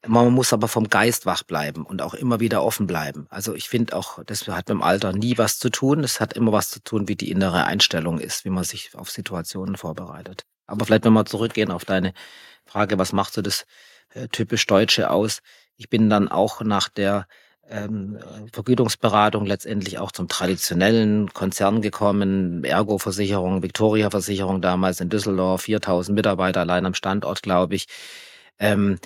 Man 0.07 0.33
muss 0.33 0.53
aber 0.53 0.69
vom 0.69 0.89
Geist 0.89 1.27
wach 1.27 1.43
bleiben 1.43 1.85
und 1.85 2.03
auch 2.03 2.15
immer 2.15 2.39
wieder 2.39 2.63
offen 2.63 2.87
bleiben. 2.87 3.27
Also 3.31 3.57
ich 3.57 3.69
finde 3.69 3.97
auch, 3.97 4.23
das 4.25 4.47
hat 4.47 4.69
mit 4.69 4.69
dem 4.69 4.83
Alter 4.83 5.13
nie 5.13 5.39
was 5.39 5.59
zu 5.59 5.71
tun. 5.71 6.03
Das 6.03 6.21
hat 6.21 6.35
immer 6.35 6.53
was 6.53 6.71
zu 6.71 6.81
tun, 6.85 7.09
wie 7.09 7.17
die 7.17 7.33
innere 7.33 7.65
Einstellung 7.65 8.21
ist, 8.21 8.45
wie 8.45 8.51
man 8.51 8.63
sich 8.63 8.93
auf 8.95 9.11
Situationen 9.11 9.75
vorbereitet. 9.75 10.45
Aber 10.69 10.87
vielleicht, 10.87 11.05
wenn 11.05 11.15
wir 11.15 11.27
zurückgehen 11.27 11.73
auf 11.73 11.85
deine 11.85 12.13
Frage, 12.71 12.99
was 12.99 13.13
macht 13.13 13.35
so 13.35 13.43
das 13.43 13.67
äh, 14.15 14.29
typisch 14.29 14.67
Deutsche 14.67 15.11
aus? 15.11 15.41
Ich 15.77 15.89
bin 15.89 16.11
dann 16.11 16.29
auch 16.29 16.61
nach 16.63 16.89
der 16.89 17.27
ähm, 17.69 18.19
Vergütungsberatung 18.53 19.47
letztendlich 19.47 19.99
auch 19.99 20.13
zum 20.13 20.29
traditionellen 20.29 21.33
Konzern 21.33 21.83
gekommen, 21.83 22.65
Ergo-Versicherung, 22.65 23.63
Victoria-Versicherung 23.63 24.61
damals 24.61 25.01
in 25.01 25.09
Düsseldorf, 25.09 25.63
4000 25.63 26.15
Mitarbeiter 26.15 26.61
allein 26.61 26.87
am 26.87 26.95
Standort, 26.95 27.43
glaube 27.43 27.77
ich. 27.77 27.87
Ähm, 28.59 28.99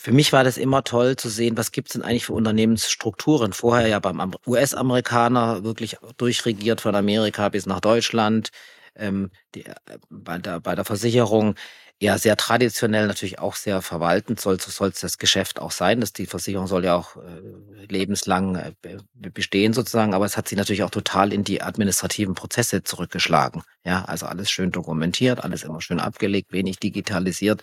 für 0.00 0.12
mich 0.12 0.32
war 0.32 0.44
das 0.44 0.56
immer 0.56 0.84
toll 0.84 1.16
zu 1.16 1.28
sehen, 1.28 1.56
was 1.56 1.72
gibt's 1.72 1.92
denn 1.92 2.02
eigentlich 2.02 2.26
für 2.26 2.34
Unternehmensstrukturen. 2.34 3.52
Vorher 3.52 3.88
ja 3.88 3.98
beim 3.98 4.34
US-Amerikaner 4.46 5.64
wirklich 5.64 5.96
durchregiert 6.16 6.80
von 6.80 6.94
Amerika 6.94 7.48
bis 7.48 7.66
nach 7.66 7.80
Deutschland, 7.80 8.50
ähm, 8.94 9.30
die, 9.54 9.66
äh, 9.66 9.74
bei, 10.08 10.38
der, 10.38 10.60
bei 10.60 10.74
der 10.74 10.84
Versicherung 10.84 11.56
ja 12.02 12.18
sehr 12.18 12.36
traditionell, 12.36 13.06
natürlich 13.06 13.38
auch 13.38 13.54
sehr 13.54 13.80
verwaltend 13.80 14.40
soll 14.40 14.60
soll 14.60 14.92
das 15.00 15.18
Geschäft 15.18 15.60
auch 15.60 15.70
sein. 15.70 16.00
dass 16.00 16.12
die 16.12 16.26
Versicherung 16.26 16.66
soll 16.66 16.84
ja 16.84 16.96
auch 16.96 17.16
äh, 17.16 17.86
lebenslang 17.88 18.56
äh, 18.56 18.72
bestehen 19.14 19.72
sozusagen, 19.72 20.12
aber 20.12 20.24
es 20.26 20.36
hat 20.36 20.48
sich 20.48 20.58
natürlich 20.58 20.82
auch 20.82 20.90
total 20.90 21.32
in 21.32 21.44
die 21.44 21.62
administrativen 21.62 22.34
Prozesse 22.34 22.82
zurückgeschlagen. 22.82 23.62
Ja, 23.84 24.04
also 24.04 24.26
alles 24.26 24.50
schön 24.50 24.72
dokumentiert, 24.72 25.44
alles 25.44 25.62
immer 25.62 25.80
schön 25.80 26.00
abgelegt, 26.00 26.52
wenig 26.52 26.78
digitalisiert. 26.80 27.62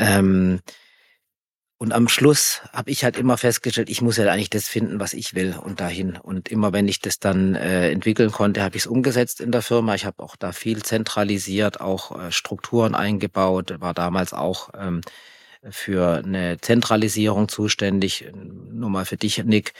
Ähm, 0.00 0.60
und 1.78 1.92
am 1.92 2.08
Schluss 2.08 2.60
habe 2.72 2.90
ich 2.90 3.04
halt 3.04 3.16
immer 3.16 3.38
festgestellt, 3.38 3.88
ich 3.88 4.02
muss 4.02 4.16
ja 4.16 4.26
eigentlich 4.26 4.50
das 4.50 4.66
finden, 4.66 4.98
was 4.98 5.12
ich 5.12 5.34
will 5.36 5.54
und 5.62 5.78
dahin. 5.78 6.16
Und 6.16 6.48
immer 6.48 6.72
wenn 6.72 6.88
ich 6.88 7.00
das 7.00 7.20
dann 7.20 7.54
äh, 7.54 7.90
entwickeln 7.90 8.32
konnte, 8.32 8.62
habe 8.62 8.76
ich 8.76 8.82
es 8.82 8.86
umgesetzt 8.88 9.40
in 9.40 9.52
der 9.52 9.62
Firma. 9.62 9.94
Ich 9.94 10.04
habe 10.04 10.20
auch 10.20 10.34
da 10.34 10.50
viel 10.50 10.82
zentralisiert, 10.82 11.80
auch 11.80 12.18
äh, 12.18 12.32
Strukturen 12.32 12.96
eingebaut, 12.96 13.76
war 13.78 13.94
damals 13.94 14.32
auch 14.32 14.70
ähm, 14.76 15.02
für 15.70 16.22
eine 16.24 16.58
Zentralisierung 16.60 17.48
zuständig. 17.48 18.30
Nur 18.72 18.90
mal 18.90 19.04
für 19.04 19.16
dich, 19.16 19.42
Nick. 19.44 19.72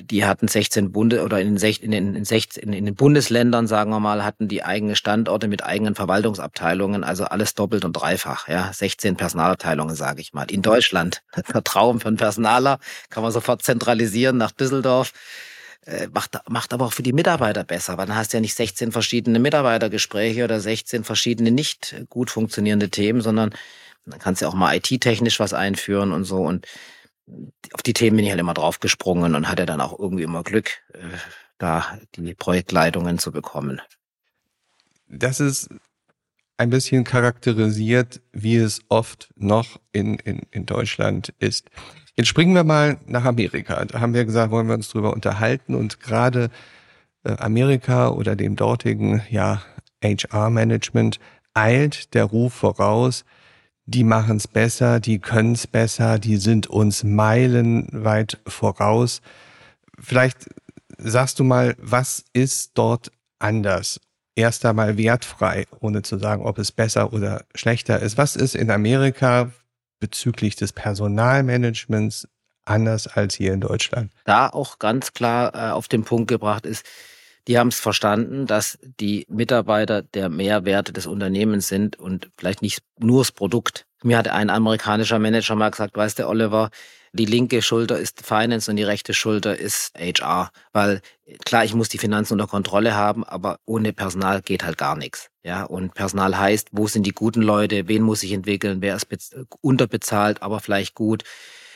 Die 0.00 0.24
hatten 0.24 0.48
16 0.48 0.90
Bunde 0.90 1.22
oder 1.22 1.38
in, 1.40 1.56
in, 1.56 1.92
in, 1.92 2.24
16, 2.24 2.72
in 2.72 2.86
den 2.86 2.94
Bundesländern, 2.94 3.66
sagen 3.66 3.90
wir 3.90 4.00
mal, 4.00 4.24
hatten 4.24 4.48
die 4.48 4.64
eigene 4.64 4.96
Standorte 4.96 5.48
mit 5.48 5.64
eigenen 5.64 5.94
Verwaltungsabteilungen, 5.94 7.04
also 7.04 7.24
alles 7.24 7.54
doppelt 7.54 7.84
und 7.84 7.92
dreifach, 7.92 8.48
ja, 8.48 8.72
16 8.72 9.16
Personalabteilungen, 9.16 9.94
sage 9.94 10.22
ich 10.22 10.32
mal. 10.32 10.50
In 10.50 10.62
Deutschland, 10.62 11.22
der 11.52 11.62
Traum 11.62 12.00
von 12.00 12.16
Personaler, 12.16 12.78
kann 13.10 13.22
man 13.22 13.32
sofort 13.32 13.62
zentralisieren 13.62 14.38
nach 14.38 14.50
Düsseldorf 14.50 15.12
äh, 15.86 16.08
macht, 16.12 16.36
macht 16.48 16.72
aber 16.72 16.86
auch 16.86 16.92
für 16.92 17.02
die 17.02 17.12
Mitarbeiter 17.12 17.62
besser, 17.62 17.96
weil 17.96 18.06
dann 18.06 18.16
hast 18.16 18.32
du 18.32 18.38
ja 18.38 18.40
nicht 18.40 18.54
16 18.54 18.92
verschiedene 18.92 19.38
Mitarbeitergespräche 19.38 20.44
oder 20.44 20.58
16 20.58 21.04
verschiedene 21.04 21.50
nicht 21.50 21.94
gut 22.08 22.30
funktionierende 22.30 22.88
Themen, 22.88 23.20
sondern 23.20 23.54
dann 24.06 24.18
kannst 24.18 24.42
du 24.42 24.46
auch 24.46 24.54
mal 24.54 24.74
IT-technisch 24.76 25.40
was 25.40 25.52
einführen 25.52 26.12
und 26.12 26.24
so. 26.24 26.38
Und 26.38 26.66
auf 27.72 27.82
die 27.82 27.92
Themen 27.92 28.16
bin 28.16 28.24
ich 28.24 28.30
halt 28.30 28.40
immer 28.40 28.54
draufgesprungen 28.54 29.34
und 29.34 29.48
hatte 29.48 29.66
dann 29.66 29.80
auch 29.80 29.98
irgendwie 29.98 30.22
immer 30.22 30.42
Glück, 30.42 30.70
äh, 30.94 30.98
da 31.58 31.98
die 32.14 32.34
Projektleitungen 32.34 33.18
zu 33.18 33.32
bekommen. 33.32 33.80
Das 35.08 35.40
ist 35.40 35.68
ein 36.56 36.70
bisschen 36.70 37.04
charakterisiert, 37.04 38.20
wie 38.32 38.56
es 38.56 38.80
oft 38.88 39.28
noch 39.36 39.80
in, 39.92 40.14
in, 40.20 40.42
in 40.50 40.66
Deutschland 40.66 41.34
ist. 41.38 41.68
Jetzt 42.16 42.28
springen 42.28 42.54
wir 42.54 42.64
mal 42.64 42.98
nach 43.06 43.24
Amerika. 43.24 43.84
Da 43.84 44.00
haben 44.00 44.14
wir 44.14 44.24
gesagt, 44.24 44.50
wollen 44.50 44.68
wir 44.68 44.74
uns 44.74 44.88
drüber 44.88 45.12
unterhalten 45.12 45.74
und 45.74 46.00
gerade 46.00 46.50
äh, 47.24 47.36
Amerika 47.38 48.08
oder 48.08 48.36
dem 48.36 48.56
dortigen 48.56 49.22
ja, 49.30 49.62
HR-Management 50.02 51.18
eilt 51.52 52.14
der 52.14 52.24
Ruf 52.24 52.54
voraus, 52.54 53.24
die 53.86 54.04
machen 54.04 54.36
es 54.36 54.48
besser, 54.48 55.00
die 55.00 55.20
können 55.20 55.52
es 55.52 55.66
besser, 55.66 56.18
die 56.18 56.36
sind 56.36 56.66
uns 56.66 57.04
meilenweit 57.04 58.38
voraus. 58.46 59.22
Vielleicht 59.98 60.48
sagst 60.98 61.38
du 61.38 61.44
mal, 61.44 61.76
was 61.78 62.24
ist 62.32 62.72
dort 62.74 63.12
anders? 63.38 64.00
Erst 64.34 64.66
einmal 64.66 64.98
wertfrei, 64.98 65.66
ohne 65.80 66.02
zu 66.02 66.18
sagen, 66.18 66.44
ob 66.44 66.58
es 66.58 66.72
besser 66.72 67.12
oder 67.12 67.44
schlechter 67.54 68.00
ist. 68.00 68.18
Was 68.18 68.36
ist 68.36 68.54
in 68.54 68.70
Amerika 68.70 69.52
bezüglich 70.00 70.56
des 70.56 70.72
Personalmanagements 70.72 72.28
anders 72.64 73.06
als 73.06 73.36
hier 73.36 73.54
in 73.54 73.60
Deutschland? 73.60 74.12
Da 74.24 74.48
auch 74.48 74.78
ganz 74.78 75.12
klar 75.12 75.54
äh, 75.54 75.70
auf 75.70 75.88
den 75.88 76.04
Punkt 76.04 76.28
gebracht 76.28 76.66
ist, 76.66 76.84
die 77.46 77.58
haben 77.58 77.68
es 77.68 77.78
verstanden, 77.78 78.46
dass 78.46 78.78
die 79.00 79.26
Mitarbeiter 79.28 80.02
der 80.02 80.28
Mehrwerte 80.28 80.92
des 80.92 81.06
Unternehmens 81.06 81.68
sind 81.68 81.98
und 81.98 82.30
vielleicht 82.36 82.62
nicht 82.62 82.82
nur 82.98 83.20
das 83.20 83.32
Produkt. 83.32 83.86
Mir 84.02 84.18
hat 84.18 84.28
ein 84.28 84.50
amerikanischer 84.50 85.18
Manager 85.18 85.54
mal 85.54 85.70
gesagt, 85.70 85.96
weißt 85.96 86.18
du, 86.18 86.28
Oliver, 86.28 86.70
die 87.12 87.24
linke 87.24 87.62
Schulter 87.62 87.98
ist 87.98 88.24
Finance 88.26 88.70
und 88.70 88.76
die 88.76 88.82
rechte 88.82 89.14
Schulter 89.14 89.58
ist 89.58 89.92
HR. 89.98 90.50
Weil 90.72 91.00
klar, 91.44 91.64
ich 91.64 91.74
muss 91.74 91.88
die 91.88 91.98
Finanzen 91.98 92.34
unter 92.34 92.46
Kontrolle 92.46 92.94
haben, 92.94 93.24
aber 93.24 93.58
ohne 93.64 93.92
Personal 93.92 94.42
geht 94.42 94.64
halt 94.64 94.76
gar 94.76 94.96
nichts. 94.96 95.30
Ja, 95.42 95.64
und 95.64 95.94
Personal 95.94 96.36
heißt, 96.36 96.68
wo 96.72 96.88
sind 96.88 97.06
die 97.06 97.12
guten 97.12 97.42
Leute, 97.42 97.88
wen 97.88 98.02
muss 98.02 98.22
ich 98.22 98.32
entwickeln, 98.32 98.82
wer 98.82 98.96
ist 98.96 99.36
unterbezahlt, 99.60 100.42
aber 100.42 100.60
vielleicht 100.60 100.94
gut. 100.94 101.24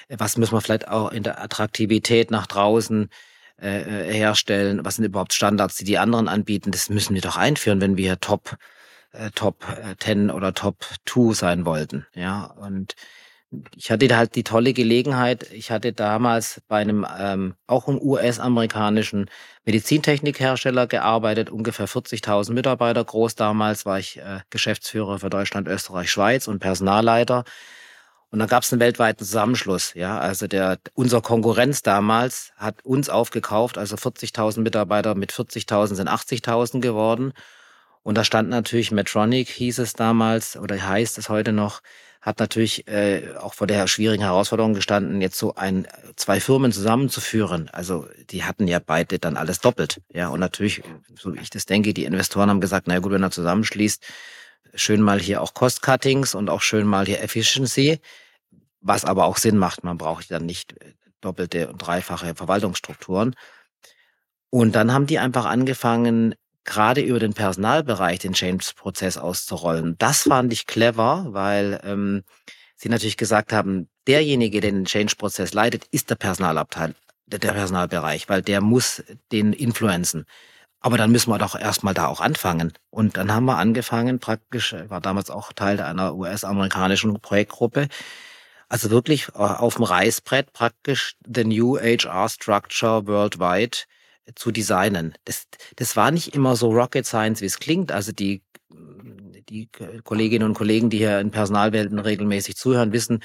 Was 0.08 0.36
müssen 0.36 0.52
wir 0.52 0.60
vielleicht 0.60 0.88
auch 0.88 1.12
in 1.12 1.22
der 1.22 1.40
Attraktivität 1.40 2.30
nach 2.30 2.46
draußen 2.48 3.08
äh, 3.60 4.08
äh 4.08 4.12
herstellen? 4.12 4.84
Was 4.84 4.96
sind 4.96 5.04
überhaupt 5.04 5.32
Standards, 5.32 5.76
die 5.76 5.84
die 5.84 5.98
anderen 5.98 6.28
anbieten? 6.28 6.70
Das 6.70 6.88
müssen 6.90 7.14
wir 7.14 7.22
doch 7.22 7.36
einführen, 7.36 7.80
wenn 7.80 7.96
wir 7.96 8.20
Top 8.20 8.56
äh, 9.12 9.30
Top 9.34 9.64
10 9.98 10.28
äh, 10.28 10.32
oder 10.32 10.54
Top 10.54 10.84
2 11.06 11.34
sein 11.34 11.64
wollten. 11.64 12.06
Ja, 12.14 12.44
und 12.44 12.94
ich 13.76 13.90
hatte 13.90 14.16
halt 14.16 14.36
die 14.36 14.44
tolle 14.44 14.72
Gelegenheit, 14.72 15.50
ich 15.50 15.72
hatte 15.72 15.92
damals 15.92 16.62
bei 16.68 16.78
einem 16.78 17.04
ähm, 17.18 17.54
auch 17.66 17.88
einem 17.88 18.00
US-amerikanischen 18.00 19.28
Medizintechnikhersteller 19.64 20.86
gearbeitet, 20.86 21.50
ungefähr 21.50 21.88
40.000 21.88 22.52
Mitarbeiter 22.52 23.04
groß. 23.04 23.34
Damals 23.34 23.84
war 23.86 23.98
ich 23.98 24.18
äh, 24.18 24.40
Geschäftsführer 24.50 25.18
für 25.18 25.30
Deutschland, 25.30 25.66
Österreich, 25.66 26.10
Schweiz 26.10 26.46
und 26.46 26.60
Personalleiter. 26.60 27.44
Und 28.30 28.38
dann 28.38 28.48
gab 28.48 28.62
es 28.62 28.72
einen 28.72 28.80
weltweiten 28.80 29.24
Zusammenschluss. 29.24 29.94
Ja, 29.94 30.18
also 30.18 30.46
der 30.46 30.78
unser 30.94 31.20
Konkurrenz 31.20 31.82
damals 31.82 32.52
hat 32.56 32.84
uns 32.84 33.08
aufgekauft, 33.08 33.76
also 33.76 33.96
40.000 33.96 34.60
Mitarbeiter 34.60 35.14
mit 35.14 35.32
40.000 35.32 35.94
sind 35.94 36.08
80.000 36.08 36.80
geworden. 36.80 37.32
Und 38.02 38.16
da 38.16 38.24
stand 38.24 38.48
natürlich 38.48 38.92
Medtronic, 38.92 39.48
hieß 39.48 39.78
es 39.78 39.92
damals 39.92 40.56
oder 40.56 40.80
heißt 40.80 41.18
es 41.18 41.28
heute 41.28 41.52
noch, 41.52 41.80
hat 42.20 42.38
natürlich 42.38 42.86
äh, 42.86 43.34
auch 43.38 43.54
vor 43.54 43.66
der 43.66 43.86
schwierigen 43.86 44.22
Herausforderung 44.22 44.74
gestanden, 44.74 45.20
jetzt 45.20 45.38
so 45.38 45.54
ein 45.54 45.88
zwei 46.16 46.38
Firmen 46.38 46.70
zusammenzuführen. 46.70 47.70
Also 47.72 48.06
die 48.30 48.44
hatten 48.44 48.68
ja 48.68 48.78
beide 48.78 49.18
dann 49.18 49.36
alles 49.36 49.60
doppelt. 49.60 50.00
Ja, 50.12 50.28
und 50.28 50.40
natürlich, 50.40 50.82
so 51.14 51.34
wie 51.34 51.40
ich 51.40 51.50
das 51.50 51.66
denke, 51.66 51.94
die 51.94 52.04
Investoren 52.04 52.50
haben 52.50 52.60
gesagt, 52.60 52.86
na 52.86 52.98
gut, 52.98 53.12
wenn 53.12 53.22
er 53.22 53.30
zusammenschließt, 53.30 54.04
schön 54.74 55.00
mal 55.00 55.20
hier 55.20 55.42
auch 55.42 55.54
Cost-Cuttings 55.54 56.34
und 56.34 56.50
auch 56.50 56.62
schön 56.62 56.86
mal 56.86 57.06
hier 57.06 57.22
Efficiency, 57.22 58.00
was 58.80 59.04
aber 59.04 59.24
auch 59.26 59.36
Sinn 59.36 59.56
macht. 59.56 59.84
Man 59.84 59.98
braucht 59.98 60.30
dann 60.30 60.46
nicht 60.46 60.72
äh, 60.80 60.94
doppelte 61.20 61.68
und 61.68 61.78
dreifache 61.78 62.34
Verwaltungsstrukturen. 62.34 63.34
Und 64.50 64.74
dann 64.74 64.92
haben 64.92 65.06
die 65.06 65.18
einfach 65.18 65.44
angefangen, 65.44 66.34
gerade 66.64 67.00
über 67.00 67.18
den 67.18 67.34
Personalbereich 67.34 68.18
den 68.18 68.32
Change-Prozess 68.32 69.16
auszurollen. 69.16 69.96
Das 69.98 70.22
fand 70.24 70.52
ich 70.52 70.66
clever, 70.66 71.26
weil 71.28 71.80
ähm, 71.84 72.22
sie 72.76 72.88
natürlich 72.88 73.16
gesagt 73.16 73.52
haben, 73.52 73.88
derjenige, 74.06 74.60
der 74.60 74.72
den 74.72 74.84
Change-Prozess 74.84 75.54
leitet, 75.54 75.86
ist 75.90 76.10
der 76.10 76.16
Personalabteil, 76.16 76.94
der 77.26 77.38
Personalbereich, 77.38 78.28
weil 78.28 78.42
der 78.42 78.60
muss 78.60 79.02
den 79.32 79.52
influenzen. 79.52 80.26
Aber 80.80 80.96
dann 80.96 81.12
müssen 81.12 81.30
wir 81.30 81.38
doch 81.38 81.58
erstmal 81.58 81.94
da 81.94 82.06
auch 82.06 82.20
anfangen. 82.20 82.72
Und 82.90 83.16
dann 83.16 83.32
haben 83.32 83.44
wir 83.44 83.58
angefangen, 83.58 84.18
praktisch, 84.18 84.74
war 84.88 85.00
damals 85.00 85.30
auch 85.30 85.52
Teil 85.52 85.80
einer 85.80 86.14
US-amerikanischen 86.14 87.20
Projektgruppe, 87.20 87.88
also 88.70 88.90
wirklich 88.90 89.28
äh, 89.30 89.38
auf 89.38 89.74
dem 89.74 89.84
Reißbrett 89.84 90.52
praktisch 90.52 91.16
the 91.26 91.44
new 91.44 91.76
HR 91.76 92.28
structure 92.28 93.06
worldwide 93.06 93.78
zu 94.36 94.52
designen. 94.52 95.14
Das, 95.24 95.46
das 95.76 95.96
war 95.96 96.10
nicht 96.10 96.34
immer 96.34 96.56
so 96.56 96.70
Rocket 96.70 97.04
Science, 97.04 97.40
wie 97.40 97.46
es 97.46 97.58
klingt. 97.58 97.92
Also 97.92 98.12
die, 98.12 98.42
die 99.48 99.68
Kolleginnen 100.04 100.46
und 100.46 100.54
Kollegen, 100.54 100.88
die 100.88 100.98
hier 100.98 101.18
in 101.20 101.30
Personalwelten 101.30 101.98
regelmäßig 101.98 102.56
zuhören, 102.56 102.92
wissen, 102.92 103.20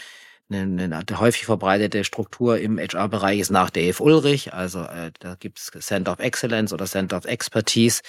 eine, 0.49 0.83
eine 0.83 1.19
häufig 1.19 1.45
verbreitete 1.45 2.03
Struktur 2.03 2.59
im 2.59 2.77
HR-Bereich 2.77 3.39
ist 3.39 3.51
nach 3.51 3.69
Dave 3.69 4.01
Ulrich. 4.01 4.53
Also 4.53 4.81
äh, 4.81 5.11
da 5.19 5.35
gibt 5.35 5.59
es 5.59 5.71
Center 5.85 6.11
of 6.13 6.19
Excellence 6.19 6.73
oder 6.73 6.85
Center 6.85 7.17
of 7.17 7.25
Expertise, 7.25 8.01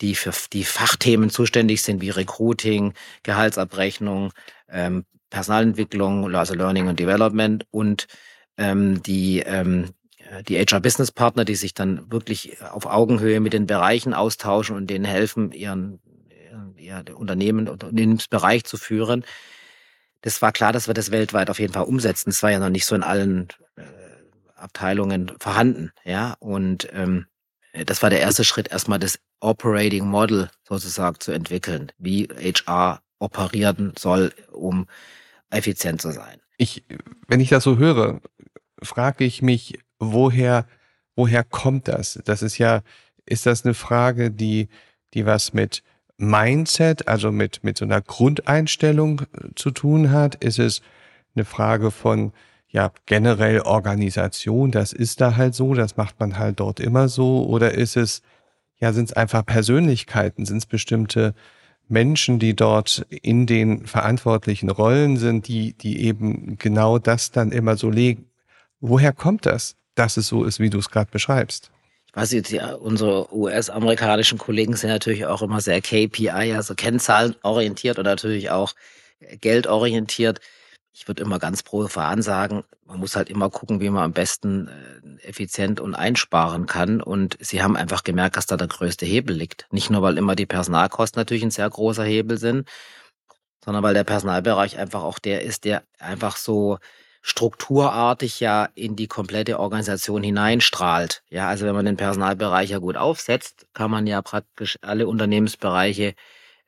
die 0.00 0.14
für 0.14 0.32
die 0.52 0.64
Fachthemen 0.64 1.30
zuständig 1.30 1.82
sind, 1.82 2.00
wie 2.00 2.10
Recruiting, 2.10 2.94
Gehaltsabrechnung, 3.22 4.32
ähm, 4.68 5.04
Personalentwicklung, 5.30 6.34
also 6.34 6.54
Learning 6.54 6.88
und 6.88 6.98
Development 6.98 7.66
und 7.70 8.06
ähm, 8.56 9.02
die 9.02 9.40
ähm, 9.40 9.90
äh, 10.30 10.42
die 10.42 10.58
HR-Business-Partner, 10.58 11.44
die 11.44 11.54
sich 11.54 11.74
dann 11.74 12.10
wirklich 12.10 12.60
auf 12.62 12.86
Augenhöhe 12.86 13.40
mit 13.40 13.52
den 13.52 13.66
Bereichen 13.66 14.14
austauschen 14.14 14.76
und 14.76 14.88
denen 14.88 15.04
helfen, 15.04 15.52
ihren, 15.52 16.00
ihr 16.76 17.04
Unternehmen, 17.14 17.68
Unternehmensbereich 17.68 18.64
zu 18.64 18.76
führen. 18.76 19.24
Das 20.26 20.42
war 20.42 20.50
klar, 20.50 20.72
dass 20.72 20.88
wir 20.88 20.94
das 20.94 21.12
weltweit 21.12 21.50
auf 21.50 21.60
jeden 21.60 21.72
Fall 21.72 21.84
umsetzen. 21.84 22.30
Das 22.30 22.42
war 22.42 22.50
ja 22.50 22.58
noch 22.58 22.68
nicht 22.68 22.84
so 22.84 22.96
in 22.96 23.04
allen 23.04 23.46
äh, 23.76 23.82
Abteilungen 24.56 25.30
vorhanden, 25.38 25.92
ja. 26.02 26.34
Und 26.40 26.88
ähm, 26.92 27.26
das 27.84 28.02
war 28.02 28.10
der 28.10 28.18
erste 28.18 28.42
Schritt, 28.42 28.66
erstmal 28.66 28.98
das 28.98 29.20
Operating 29.38 30.04
Model 30.04 30.50
sozusagen 30.66 31.20
zu 31.20 31.30
entwickeln, 31.30 31.92
wie 31.98 32.26
HR 32.26 33.02
operieren 33.20 33.92
soll, 33.96 34.32
um 34.50 34.88
effizient 35.50 36.02
zu 36.02 36.10
sein. 36.10 36.40
Ich, 36.56 36.82
wenn 37.28 37.38
ich 37.38 37.50
das 37.50 37.62
so 37.62 37.78
höre, 37.78 38.20
frage 38.82 39.22
ich 39.22 39.42
mich, 39.42 39.78
woher, 40.00 40.66
woher 41.14 41.44
kommt 41.44 41.86
das? 41.86 42.20
Das 42.24 42.42
ist 42.42 42.58
ja, 42.58 42.82
ist 43.26 43.46
das 43.46 43.64
eine 43.64 43.74
Frage, 43.74 44.32
die, 44.32 44.70
die 45.14 45.24
was 45.24 45.52
mit 45.52 45.84
Mindset, 46.18 47.08
also 47.08 47.32
mit, 47.32 47.62
mit 47.64 47.76
so 47.78 47.84
einer 47.84 48.00
Grundeinstellung 48.00 49.20
äh, 49.20 49.48
zu 49.54 49.70
tun 49.70 50.10
hat? 50.10 50.36
Ist 50.36 50.58
es 50.58 50.82
eine 51.34 51.44
Frage 51.44 51.90
von, 51.90 52.32
ja, 52.68 52.92
generell 53.06 53.60
Organisation, 53.60 54.70
das 54.70 54.92
ist 54.92 55.20
da 55.20 55.36
halt 55.36 55.54
so, 55.54 55.74
das 55.74 55.96
macht 55.96 56.18
man 56.20 56.38
halt 56.38 56.60
dort 56.60 56.80
immer 56.80 57.08
so, 57.08 57.46
oder 57.46 57.72
ist 57.72 57.96
es, 57.96 58.22
ja, 58.78 58.92
sind 58.92 59.10
es 59.10 59.12
einfach 59.12 59.44
Persönlichkeiten, 59.44 60.44
sind 60.44 60.58
es 60.58 60.66
bestimmte 60.66 61.34
Menschen, 61.88 62.38
die 62.38 62.54
dort 62.54 63.06
in 63.10 63.46
den 63.46 63.86
verantwortlichen 63.86 64.70
Rollen 64.70 65.16
sind, 65.16 65.48
die, 65.48 65.74
die 65.74 66.04
eben 66.04 66.58
genau 66.58 66.98
das 66.98 67.30
dann 67.30 67.52
immer 67.52 67.76
so 67.76 67.90
legen. 67.90 68.26
Woher 68.80 69.12
kommt 69.12 69.46
das? 69.46 69.76
dass 69.96 70.16
es 70.16 70.28
so 70.28 70.44
ist, 70.44 70.60
wie 70.60 70.70
du 70.70 70.78
es 70.78 70.90
gerade 70.90 71.10
beschreibst. 71.10 71.72
Weiß 72.16 72.32
jetzt, 72.32 72.50
ja, 72.50 72.72
unsere 72.72 73.30
US-amerikanischen 73.30 74.38
Kollegen 74.38 74.74
sind 74.74 74.88
natürlich 74.88 75.26
auch 75.26 75.42
immer 75.42 75.60
sehr 75.60 75.82
KPI, 75.82 76.54
also 76.54 76.74
Kennzahlenorientiert 76.74 77.98
und 77.98 78.06
natürlich 78.06 78.48
auch 78.48 78.72
geldorientiert. 79.42 80.40
Ich 80.94 81.06
würde 81.08 81.22
immer 81.22 81.38
ganz 81.38 81.62
profan 81.62 82.22
sagen, 82.22 82.64
man 82.86 83.00
muss 83.00 83.16
halt 83.16 83.28
immer 83.28 83.50
gucken, 83.50 83.80
wie 83.80 83.90
man 83.90 84.02
am 84.02 84.12
besten 84.14 84.68
äh, 84.68 85.28
effizient 85.28 85.78
und 85.78 85.94
einsparen 85.94 86.64
kann. 86.64 87.02
Und 87.02 87.36
sie 87.38 87.62
haben 87.62 87.76
einfach 87.76 88.02
gemerkt, 88.02 88.38
dass 88.38 88.46
da 88.46 88.56
der 88.56 88.68
größte 88.68 89.04
Hebel 89.04 89.36
liegt. 89.36 89.66
Nicht 89.70 89.90
nur, 89.90 90.00
weil 90.00 90.16
immer 90.16 90.34
die 90.36 90.46
Personalkosten 90.46 91.20
natürlich 91.20 91.42
ein 91.42 91.50
sehr 91.50 91.68
großer 91.68 92.04
Hebel 92.04 92.38
sind, 92.38 92.66
sondern 93.62 93.82
weil 93.82 93.92
der 93.92 94.04
Personalbereich 94.04 94.78
einfach 94.78 95.02
auch 95.02 95.18
der 95.18 95.42
ist, 95.42 95.64
der 95.66 95.82
einfach 95.98 96.38
so 96.38 96.78
strukturartig 97.26 98.38
ja 98.38 98.68
in 98.76 98.94
die 98.94 99.08
komplette 99.08 99.58
Organisation 99.58 100.22
hineinstrahlt. 100.22 101.24
Ja, 101.28 101.48
also 101.48 101.66
wenn 101.66 101.74
man 101.74 101.84
den 101.84 101.96
Personalbereich 101.96 102.70
ja 102.70 102.78
gut 102.78 102.96
aufsetzt, 102.96 103.66
kann 103.74 103.90
man 103.90 104.06
ja 104.06 104.22
praktisch 104.22 104.78
alle 104.80 105.08
Unternehmensbereiche 105.08 106.14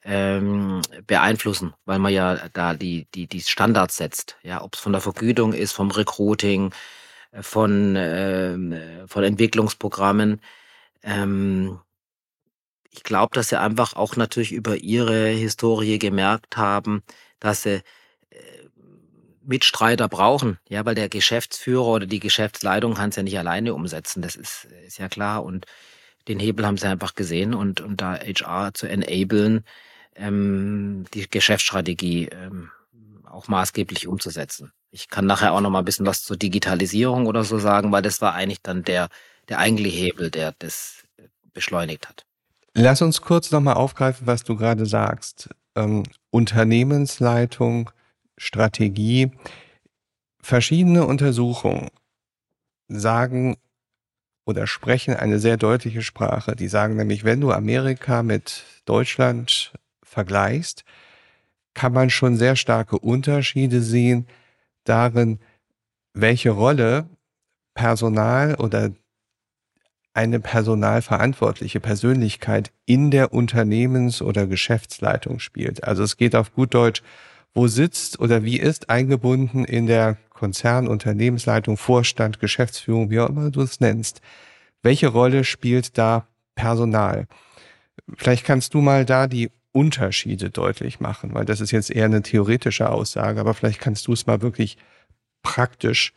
ähm, 0.02 0.82
beeinflussen, 1.06 1.74
weil 1.84 2.00
man 2.00 2.12
ja 2.12 2.48
da 2.52 2.74
die, 2.74 3.06
die, 3.14 3.28
die 3.28 3.40
Standards 3.40 3.98
setzt. 3.98 4.36
Ja, 4.42 4.60
ob 4.64 4.74
es 4.74 4.80
von 4.80 4.90
der 4.90 5.00
Vergütung 5.00 5.52
ist, 5.52 5.70
vom 5.70 5.92
Recruiting, 5.92 6.72
äh, 7.30 7.42
von, 7.42 7.94
äh, 7.94 9.06
von 9.06 9.22
Entwicklungsprogrammen. 9.22 10.40
Ähm, 11.04 11.78
ich 12.90 13.04
glaube, 13.04 13.32
dass 13.32 13.50
sie 13.50 13.60
einfach 13.60 13.94
auch 13.94 14.16
natürlich 14.16 14.50
über 14.50 14.76
ihre 14.76 15.28
Historie 15.28 16.00
gemerkt 16.00 16.56
haben, 16.56 17.04
dass 17.38 17.62
sie 17.62 17.80
Mitstreiter 19.48 20.08
brauchen, 20.08 20.58
ja, 20.68 20.84
weil 20.84 20.94
der 20.94 21.08
Geschäftsführer 21.08 21.86
oder 21.86 22.06
die 22.06 22.20
Geschäftsleitung 22.20 22.94
kann 22.94 23.10
es 23.10 23.16
ja 23.16 23.22
nicht 23.22 23.38
alleine 23.38 23.74
umsetzen, 23.74 24.22
das 24.22 24.36
ist, 24.36 24.68
ist 24.86 24.98
ja 24.98 25.08
klar. 25.08 25.42
Und 25.42 25.66
den 26.28 26.38
Hebel 26.38 26.66
haben 26.66 26.76
sie 26.76 26.88
einfach 26.88 27.14
gesehen 27.14 27.54
und, 27.54 27.80
und 27.80 28.00
da 28.00 28.14
HR 28.14 28.74
zu 28.74 28.86
enablen, 28.86 29.64
ähm, 30.14 31.06
die 31.14 31.28
Geschäftsstrategie 31.28 32.26
ähm, 32.26 32.70
auch 33.24 33.48
maßgeblich 33.48 34.06
umzusetzen. 34.06 34.72
Ich 34.90 35.08
kann 35.08 35.26
nachher 35.26 35.52
auch 35.52 35.60
noch 35.60 35.70
mal 35.70 35.80
ein 35.80 35.84
bisschen 35.84 36.06
was 36.06 36.22
zur 36.22 36.36
Digitalisierung 36.36 37.26
oder 37.26 37.44
so 37.44 37.58
sagen, 37.58 37.90
weil 37.92 38.02
das 38.02 38.20
war 38.20 38.34
eigentlich 38.34 38.62
dann 38.62 38.84
der, 38.84 39.08
der 39.48 39.58
eigentliche 39.58 39.98
Hebel, 39.98 40.30
der 40.30 40.54
das 40.58 41.04
beschleunigt 41.52 42.08
hat. 42.08 42.24
Lass 42.74 43.02
uns 43.02 43.22
kurz 43.22 43.50
nochmal 43.50 43.74
aufgreifen, 43.74 44.26
was 44.26 44.44
du 44.44 44.56
gerade 44.56 44.86
sagst. 44.86 45.50
Ähm, 45.74 46.04
Unternehmensleitung, 46.30 47.90
Strategie. 48.38 49.30
Verschiedene 50.40 51.04
Untersuchungen 51.04 51.88
sagen 52.88 53.56
oder 54.46 54.66
sprechen 54.66 55.14
eine 55.14 55.38
sehr 55.38 55.58
deutliche 55.58 56.00
Sprache. 56.00 56.56
Die 56.56 56.68
sagen 56.68 56.96
nämlich, 56.96 57.24
wenn 57.24 57.40
du 57.42 57.52
Amerika 57.52 58.22
mit 58.22 58.64
Deutschland 58.86 59.74
vergleichst, 60.02 60.84
kann 61.74 61.92
man 61.92 62.08
schon 62.08 62.36
sehr 62.36 62.56
starke 62.56 62.98
Unterschiede 62.98 63.82
sehen 63.82 64.26
darin, 64.84 65.38
welche 66.14 66.50
Rolle 66.50 67.08
Personal 67.74 68.54
oder 68.54 68.90
eine 70.14 70.40
personalverantwortliche 70.40 71.78
Persönlichkeit 71.78 72.72
in 72.86 73.12
der 73.12 73.32
Unternehmens- 73.32 74.20
oder 74.22 74.48
Geschäftsleitung 74.48 75.38
spielt. 75.38 75.84
Also 75.84 76.02
es 76.02 76.16
geht 76.16 76.34
auf 76.34 76.52
gut 76.54 76.74
Deutsch, 76.74 77.02
wo 77.54 77.66
sitzt 77.66 78.20
oder 78.20 78.44
wie 78.44 78.58
ist 78.58 78.90
eingebunden 78.90 79.64
in 79.64 79.86
der 79.86 80.16
Konzern, 80.30 80.86
Unternehmensleitung, 80.86 81.76
Vorstand, 81.76 82.38
Geschäftsführung, 82.38 83.10
wie 83.10 83.20
auch 83.20 83.28
immer 83.28 83.50
du 83.50 83.62
es 83.62 83.80
nennst. 83.80 84.20
Welche 84.82 85.08
Rolle 85.08 85.44
spielt 85.44 85.98
da 85.98 86.28
Personal? 86.54 87.26
Vielleicht 88.16 88.44
kannst 88.44 88.74
du 88.74 88.80
mal 88.80 89.04
da 89.04 89.26
die 89.26 89.50
Unterschiede 89.72 90.50
deutlich 90.50 91.00
machen, 91.00 91.34
weil 91.34 91.44
das 91.44 91.60
ist 91.60 91.72
jetzt 91.72 91.90
eher 91.90 92.06
eine 92.06 92.22
theoretische 92.22 92.90
Aussage, 92.90 93.40
aber 93.40 93.54
vielleicht 93.54 93.80
kannst 93.80 94.06
du 94.06 94.12
es 94.12 94.26
mal 94.26 94.40
wirklich 94.40 94.78
praktisch 95.42 96.14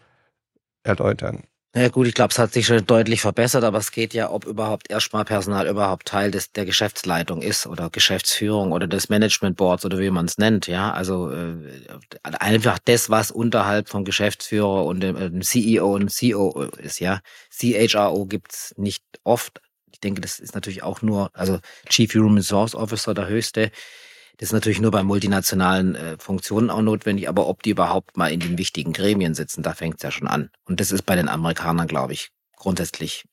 erläutern. 0.83 1.43
Ja 1.73 1.87
gut, 1.87 2.05
ich 2.05 2.13
glaube, 2.13 2.31
es 2.33 2.37
hat 2.39 2.51
sich 2.51 2.65
schon 2.67 2.85
deutlich 2.85 3.21
verbessert, 3.21 3.63
aber 3.63 3.77
es 3.77 3.91
geht 3.91 4.13
ja, 4.13 4.29
ob 4.29 4.43
überhaupt 4.45 4.91
erstmal 4.91 5.23
Personal 5.23 5.67
überhaupt 5.69 6.05
Teil 6.05 6.29
des, 6.29 6.51
der 6.51 6.65
Geschäftsleitung 6.65 7.41
ist 7.41 7.65
oder 7.65 7.89
Geschäftsführung 7.89 8.73
oder 8.73 8.87
des 8.87 9.07
Management 9.07 9.55
Boards 9.55 9.85
oder 9.85 9.97
wie 9.99 10.09
man 10.09 10.25
es 10.25 10.37
nennt. 10.37 10.67
Ja, 10.67 10.91
also 10.91 11.31
äh, 11.31 11.53
einfach 12.23 12.77
das, 12.83 13.09
was 13.09 13.31
unterhalb 13.31 13.87
vom 13.87 14.03
Geschäftsführer 14.03 14.83
und 14.85 14.99
dem, 14.99 15.15
dem 15.15 15.41
CEO 15.41 15.95
und 15.95 16.13
COO 16.13 16.63
ist. 16.77 16.99
Ja, 16.99 17.21
CHRO 17.49 18.25
gibt's 18.25 18.73
nicht 18.75 19.05
oft. 19.23 19.61
Ich 19.93 20.01
denke, 20.01 20.19
das 20.19 20.39
ist 20.39 20.55
natürlich 20.55 20.83
auch 20.83 21.01
nur, 21.01 21.29
also 21.33 21.59
Chief 21.87 22.13
Human 22.15 22.35
Resource 22.35 22.75
Officer 22.75 23.13
der 23.13 23.27
höchste 23.27 23.71
das 24.41 24.49
ist 24.49 24.53
natürlich 24.53 24.81
nur 24.81 24.89
bei 24.89 25.03
multinationalen 25.03 25.93
äh, 25.93 26.17
Funktionen 26.17 26.71
auch 26.71 26.81
notwendig, 26.81 27.29
aber 27.29 27.45
ob 27.45 27.61
die 27.61 27.69
überhaupt 27.69 28.17
mal 28.17 28.31
in 28.31 28.39
den 28.39 28.57
wichtigen 28.57 28.91
Gremien 28.91 29.35
sitzen, 29.35 29.61
da 29.61 29.75
fängt 29.75 29.97
es 29.97 30.01
ja 30.01 30.09
schon 30.09 30.27
an. 30.27 30.49
Und 30.65 30.79
das 30.79 30.91
ist 30.91 31.03
bei 31.03 31.15
den 31.15 31.29
Amerikanern, 31.29 31.87
glaube 31.87 32.13
ich, 32.13 32.31
grundsätzlich 32.55 33.25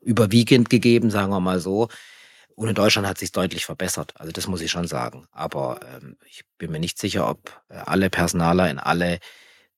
überwiegend 0.00 0.70
gegeben, 0.70 1.10
sagen 1.10 1.32
wir 1.32 1.40
mal 1.40 1.58
so. 1.58 1.88
Und 2.54 2.68
in 2.68 2.76
Deutschland 2.76 3.08
hat 3.08 3.18
sich 3.18 3.32
deutlich 3.32 3.64
verbessert. 3.64 4.14
Also 4.14 4.30
das 4.30 4.46
muss 4.46 4.60
ich 4.60 4.70
schon 4.70 4.86
sagen. 4.86 5.26
Aber 5.32 5.80
ähm, 5.96 6.16
ich 6.30 6.44
bin 6.56 6.70
mir 6.70 6.78
nicht 6.78 7.00
sicher, 7.00 7.28
ob 7.28 7.60
äh, 7.68 7.78
alle 7.84 8.08
Personaler 8.08 8.70
in 8.70 8.78
alle 8.78 9.18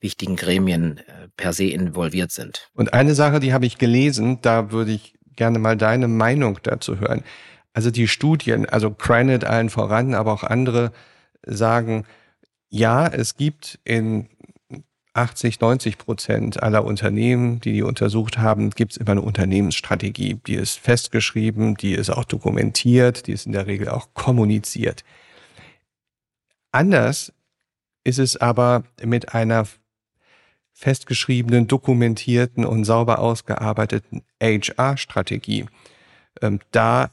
wichtigen 0.01 0.37
Gremien 0.37 0.99
äh, 0.99 1.29
per 1.39 1.55
se 1.55 1.65
involviert 1.65 2.33
sind. 2.33 2.69
Und 2.75 2.93
eine 2.93 3.15
Sache, 3.15 3.41
die 3.41 3.55
habe 3.55 3.65
ich 3.65 3.79
gelesen, 3.79 4.43
da 4.43 4.73
würde 4.73 4.93
ich 4.93 5.15
gerne 5.37 5.59
mal 5.59 5.79
deine 5.79 6.07
Meinung 6.07 6.59
dazu 6.63 7.01
hören. 7.01 7.25
Also 7.75 7.91
die 7.91 8.09
Studien, 8.09 8.67
also 8.67 8.91
Cranet 8.91 9.45
allen 9.45 9.69
voran, 9.69 10.15
aber 10.15 10.33
auch 10.33 10.45
andere 10.45 10.93
sagen, 11.45 12.07
ja, 12.71 13.07
es 13.07 13.37
gibt 13.37 13.79
in 13.85 14.29
80, 15.13 15.61
90 15.61 15.99
Prozent 15.99 16.63
aller 16.63 16.85
Unternehmen, 16.85 17.61
die 17.61 17.73
die 17.73 17.83
untersucht 17.83 18.39
haben, 18.39 18.71
gibt 18.71 18.93
es 18.93 18.97
immer 18.97 19.13
eine 19.13 19.23
Unternehmensstrategie. 19.23 20.41
Die 20.47 20.55
ist 20.55 20.79
festgeschrieben, 20.79 21.77
die 21.77 21.95
ist 21.95 22.11
auch 22.11 22.25
dokumentiert, 22.25 23.27
die 23.27 23.33
ist 23.33 23.47
in 23.47 23.53
der 23.53 23.67
Regel 23.67 23.89
auch 23.89 24.09
kommuniziert. 24.15 25.05
Anders 26.73 27.33
ist 28.05 28.19
es 28.19 28.37
aber 28.37 28.85
mit 29.03 29.35
einer 29.35 29.67
festgeschriebenen, 30.73 31.69
dokumentierten 31.69 32.65
und 32.65 32.85
sauber 32.85 33.21
ausgearbeiteten 33.21 34.23
HR-Strategie. 34.41 35.67
Ähm, 36.43 36.61
da 36.73 37.11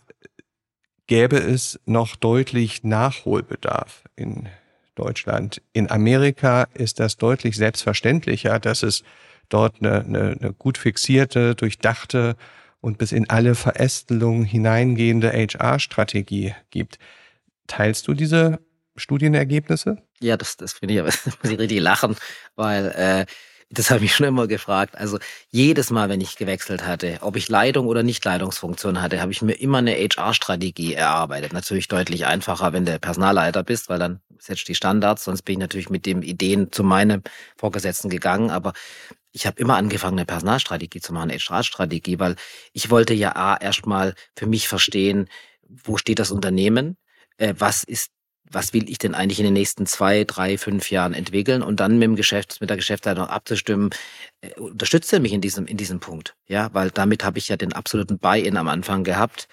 gäbe 1.11 1.35
es 1.35 1.77
noch 1.85 2.15
deutlich 2.15 2.85
Nachholbedarf 2.85 4.05
in 4.15 4.47
Deutschland. 4.95 5.61
In 5.73 5.91
Amerika 5.91 6.69
ist 6.73 7.01
das 7.01 7.17
deutlich 7.17 7.57
selbstverständlicher, 7.57 8.59
dass 8.59 8.81
es 8.81 9.03
dort 9.49 9.81
eine, 9.81 10.05
eine, 10.05 10.37
eine 10.39 10.53
gut 10.53 10.77
fixierte, 10.77 11.53
durchdachte 11.53 12.37
und 12.79 12.97
bis 12.97 13.11
in 13.11 13.29
alle 13.29 13.55
Verästelungen 13.55 14.45
hineingehende 14.45 15.33
HR-Strategie 15.33 16.55
gibt. 16.69 16.97
Teilst 17.67 18.07
du 18.07 18.13
diese 18.13 18.61
Studienergebnisse? 18.95 19.97
Ja, 20.21 20.37
das, 20.37 20.55
das 20.55 20.71
finde 20.71 20.93
ich, 20.93 21.01
muss 21.43 21.51
ich 21.51 21.59
richtig 21.59 21.81
lachen, 21.81 22.15
weil 22.55 22.85
äh, 22.95 23.25
das 23.71 23.89
habe 23.89 24.03
ich 24.03 24.13
schon 24.13 24.27
immer 24.27 24.47
gefragt. 24.47 24.97
Also 24.97 25.17
jedes 25.49 25.91
Mal, 25.91 26.09
wenn 26.09 26.19
ich 26.19 26.35
gewechselt 26.35 26.85
hatte, 26.85 27.19
ob 27.21 27.37
ich 27.37 27.47
Leitung 27.47 27.87
oder 27.87 28.03
nicht 28.03 28.23
Leitungsfunktion 28.23 29.01
hatte, 29.01 29.21
habe 29.21 29.31
ich 29.31 29.41
mir 29.41 29.53
immer 29.53 29.77
eine 29.77 29.95
HR-Strategie 29.95 30.93
erarbeitet. 30.93 31.53
Natürlich 31.53 31.87
deutlich 31.87 32.25
einfacher, 32.25 32.73
wenn 32.73 32.85
du 32.85 32.99
Personalleiter 32.99 33.63
bist, 33.63 33.87
weil 33.87 33.97
dann 33.97 34.19
setzt 34.39 34.67
die 34.67 34.75
Standards. 34.75 35.23
Sonst 35.23 35.43
bin 35.43 35.53
ich 35.53 35.59
natürlich 35.59 35.89
mit 35.89 36.05
den 36.05 36.21
Ideen 36.21 36.71
zu 36.71 36.83
meinem 36.83 37.23
Vorgesetzten 37.55 38.09
gegangen. 38.09 38.51
Aber 38.51 38.73
ich 39.31 39.47
habe 39.47 39.59
immer 39.61 39.77
angefangen, 39.77 40.19
eine 40.19 40.25
Personalstrategie 40.25 40.99
zu 40.99 41.13
machen, 41.13 41.31
HR-Strategie, 41.31 42.19
weil 42.19 42.35
ich 42.73 42.89
wollte 42.89 43.13
ja 43.13 43.37
A, 43.37 43.55
erstmal 43.55 44.15
für 44.35 44.47
mich 44.47 44.67
verstehen, 44.67 45.29
wo 45.63 45.95
steht 45.95 46.19
das 46.19 46.31
Unternehmen, 46.31 46.97
äh, 47.37 47.53
was 47.57 47.85
ist 47.85 48.11
was 48.51 48.73
will 48.73 48.89
ich 48.89 48.97
denn 48.97 49.15
eigentlich 49.15 49.39
in 49.39 49.45
den 49.45 49.53
nächsten 49.53 49.85
zwei, 49.85 50.23
drei, 50.23 50.57
fünf 50.57 50.91
Jahren 50.91 51.13
entwickeln 51.13 51.61
und 51.61 51.79
dann 51.79 51.99
mit 51.99 52.03
dem 52.03 52.15
Geschäft, 52.15 52.57
mit 52.61 52.69
der 52.69 52.77
Geschäftsleitung 52.77 53.27
abzustimmen, 53.27 53.89
äh, 54.41 54.53
unterstützt 54.59 55.11
er 55.13 55.19
mich 55.19 55.33
in 55.33 55.41
diesem, 55.41 55.65
in 55.65 55.77
diesem 55.77 55.99
Punkt. 55.99 56.35
Ja, 56.47 56.69
weil 56.73 56.91
damit 56.91 57.23
habe 57.23 57.37
ich 57.37 57.49
ja 57.49 57.57
den 57.57 57.73
absoluten 57.73 58.19
Buy-in 58.19 58.57
am 58.57 58.67
Anfang 58.67 59.03
gehabt 59.03 59.47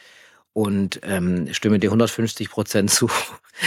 und 0.59 0.99
ähm, 1.05 1.55
stimme 1.55 1.79
dir 1.79 1.87
150 1.87 2.51
Prozent 2.51 2.91
zu. 2.91 3.09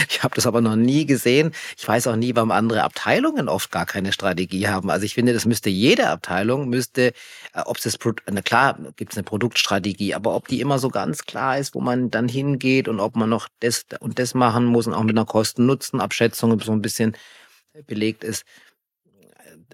Ich 0.08 0.22
habe 0.22 0.34
das 0.34 0.46
aber 0.46 0.62
noch 0.62 0.74
nie 0.74 1.04
gesehen. 1.04 1.52
Ich 1.76 1.86
weiß 1.86 2.06
auch 2.06 2.16
nie, 2.16 2.34
warum 2.34 2.50
andere 2.50 2.82
Abteilungen 2.82 3.50
oft 3.50 3.70
gar 3.70 3.84
keine 3.84 4.14
Strategie 4.14 4.66
haben. 4.66 4.88
Also 4.88 5.04
ich 5.04 5.12
finde, 5.12 5.34
das 5.34 5.44
müsste 5.44 5.68
jede 5.68 6.08
Abteilung 6.08 6.70
müsste, 6.70 7.08
äh, 7.52 7.60
ob 7.66 7.76
es 7.76 7.98
na 8.30 8.40
klar, 8.40 8.78
gibt 8.96 9.12
es 9.12 9.18
eine 9.18 9.24
Produktstrategie, 9.24 10.14
aber 10.14 10.34
ob 10.34 10.48
die 10.48 10.62
immer 10.62 10.78
so 10.78 10.88
ganz 10.88 11.26
klar 11.26 11.58
ist, 11.58 11.74
wo 11.74 11.82
man 11.82 12.10
dann 12.10 12.26
hingeht 12.26 12.88
und 12.88 13.00
ob 13.00 13.16
man 13.16 13.28
noch 13.28 13.48
das 13.60 13.84
und 14.00 14.18
das 14.18 14.32
machen 14.32 14.64
muss 14.64 14.86
und 14.86 14.94
auch 14.94 15.02
mit 15.02 15.14
einer 15.14 15.26
Kosten-Nutzen-Abschätzung 15.26 16.58
so 16.58 16.72
ein 16.72 16.80
bisschen 16.80 17.14
belegt 17.86 18.24
ist. 18.24 18.44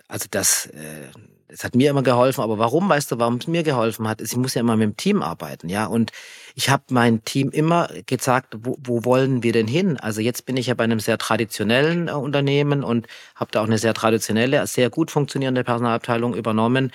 Also 0.08 0.26
das, 0.28 0.66
äh, 0.66 1.12
es 1.48 1.64
hat 1.64 1.74
mir 1.74 1.90
immer 1.90 2.02
geholfen, 2.02 2.42
aber 2.42 2.58
warum, 2.58 2.88
weißt 2.88 3.10
du, 3.12 3.18
warum 3.18 3.36
es 3.36 3.46
mir 3.46 3.62
geholfen 3.62 4.06
hat, 4.06 4.20
ist, 4.20 4.32
ich 4.32 4.38
muss 4.38 4.54
ja 4.54 4.60
immer 4.60 4.76
mit 4.76 4.84
dem 4.84 4.96
Team 4.96 5.22
arbeiten, 5.22 5.68
ja. 5.68 5.86
Und 5.86 6.12
ich 6.54 6.70
habe 6.70 6.84
mein 6.90 7.24
Team 7.24 7.50
immer 7.50 7.88
gesagt, 8.06 8.54
wo, 8.60 8.76
wo 8.82 9.04
wollen 9.04 9.42
wir 9.42 9.52
denn 9.52 9.66
hin? 9.66 9.98
Also 9.98 10.20
jetzt 10.20 10.44
bin 10.46 10.56
ich 10.56 10.66
ja 10.66 10.74
bei 10.74 10.84
einem 10.84 11.00
sehr 11.00 11.18
traditionellen 11.18 12.08
äh, 12.08 12.12
Unternehmen 12.12 12.84
und 12.84 13.06
habe 13.34 13.50
da 13.50 13.60
auch 13.62 13.66
eine 13.66 13.78
sehr 13.78 13.94
traditionelle, 13.94 14.66
sehr 14.66 14.90
gut 14.90 15.10
funktionierende 15.10 15.64
Personalabteilung 15.64 16.34
übernommen. 16.34 16.92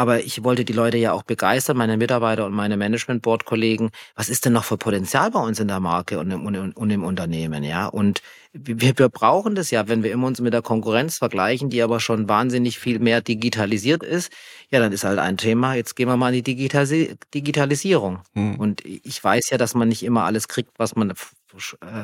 Aber 0.00 0.24
ich 0.24 0.42
wollte 0.44 0.64
die 0.64 0.72
Leute 0.72 0.96
ja 0.96 1.12
auch 1.12 1.24
begeistern, 1.24 1.76
meine 1.76 1.98
Mitarbeiter 1.98 2.46
und 2.46 2.54
meine 2.54 2.78
Management 2.78 3.20
Board 3.20 3.44
Kollegen. 3.44 3.90
Was 4.14 4.30
ist 4.30 4.46
denn 4.46 4.54
noch 4.54 4.64
für 4.64 4.78
Potenzial 4.78 5.30
bei 5.30 5.40
uns 5.40 5.60
in 5.60 5.68
der 5.68 5.78
Marke 5.78 6.18
und 6.18 6.30
im, 6.30 6.46
und, 6.46 6.74
und 6.74 6.90
im 6.90 7.04
Unternehmen, 7.04 7.62
ja? 7.64 7.86
Und 7.86 8.22
wir, 8.54 8.96
wir 8.96 9.10
brauchen 9.10 9.54
das 9.54 9.70
ja, 9.70 9.88
wenn 9.88 10.02
wir 10.02 10.10
immer 10.10 10.26
uns 10.26 10.40
mit 10.40 10.54
der 10.54 10.62
Konkurrenz 10.62 11.18
vergleichen, 11.18 11.68
die 11.68 11.82
aber 11.82 12.00
schon 12.00 12.30
wahnsinnig 12.30 12.78
viel 12.78 12.98
mehr 12.98 13.20
digitalisiert 13.20 14.02
ist. 14.02 14.32
Ja, 14.70 14.80
dann 14.80 14.90
ist 14.90 15.04
halt 15.04 15.18
ein 15.18 15.36
Thema. 15.36 15.74
Jetzt 15.74 15.96
gehen 15.96 16.08
wir 16.08 16.16
mal 16.16 16.28
in 16.28 16.36
die 16.36 16.54
Digitalis 16.54 17.18
Digitalisierung. 17.34 18.20
Hm. 18.32 18.58
Und 18.58 18.82
ich 18.82 19.22
weiß 19.22 19.50
ja, 19.50 19.58
dass 19.58 19.74
man 19.74 19.88
nicht 19.88 20.02
immer 20.02 20.24
alles 20.24 20.48
kriegt, 20.48 20.78
was 20.78 20.96
man 20.96 21.10
äh, 21.10 21.14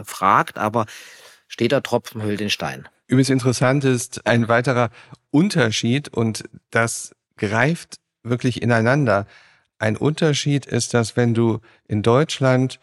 fragt, 0.05 0.59
aber 0.59 0.85
steht 1.49 1.73
der 1.73 1.83
Tropfen 1.83 2.23
hüllt 2.23 2.41
den 2.41 2.51
Stein. 2.51 2.87
Übrigens 3.07 3.31
interessant 3.31 3.85
ist 3.85 4.27
ein 4.27 4.49
weiterer 4.49 4.91
Unterschied 5.31 6.09
und 6.09 6.45
das 6.71 7.16
greift 7.37 7.99
wirklich 8.23 8.63
ineinander. 8.63 9.27
Ein 9.79 9.97
Unterschied 9.97 10.67
ist, 10.67 10.95
dass 10.95 11.17
wenn 11.17 11.35
du 11.35 11.61
in 11.87 12.03
Deutschland 12.03 12.81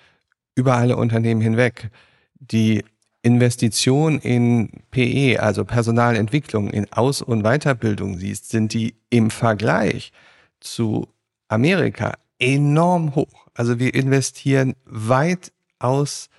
über 0.55 0.75
alle 0.75 0.97
Unternehmen 0.97 1.41
hinweg 1.41 1.89
die 2.35 2.83
Investition 3.23 4.19
in 4.19 4.69
PE, 4.91 5.39
also 5.39 5.63
Personalentwicklung, 5.63 6.69
in 6.69 6.91
Aus- 6.91 7.21
und 7.21 7.43
Weiterbildung 7.43 8.17
siehst, 8.17 8.49
sind 8.49 8.73
die 8.73 8.95
im 9.09 9.31
Vergleich 9.31 10.11
zu 10.59 11.07
Amerika 11.47 12.13
enorm 12.37 13.15
hoch. 13.15 13.47
Also 13.53 13.79
wir 13.79 13.93
investieren 13.93 14.75
weitaus 14.85 16.29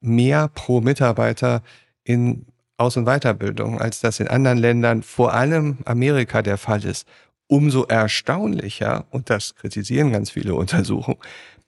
mehr 0.00 0.48
pro 0.48 0.80
Mitarbeiter 0.80 1.62
in 2.04 2.46
Aus- 2.76 2.96
und 2.96 3.06
Weiterbildung, 3.06 3.80
als 3.80 4.00
das 4.00 4.20
in 4.20 4.28
anderen 4.28 4.58
Ländern, 4.58 5.02
vor 5.02 5.32
allem 5.32 5.78
Amerika, 5.84 6.42
der 6.42 6.58
Fall 6.58 6.84
ist 6.84 7.06
umso 7.48 7.84
erstaunlicher, 7.84 9.06
und 9.10 9.30
das 9.30 9.54
kritisieren 9.54 10.12
ganz 10.12 10.30
viele 10.30 10.54
Untersuchungen, 10.54 11.18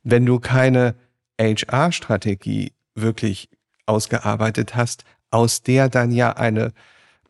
wenn 0.02 0.26
du 0.26 0.40
keine 0.40 0.94
HR-Strategie 1.40 2.72
wirklich 2.94 3.48
ausgearbeitet 3.86 4.74
hast, 4.76 5.04
aus 5.30 5.62
der 5.62 5.88
dann 5.88 6.10
ja 6.10 6.32
eine 6.32 6.72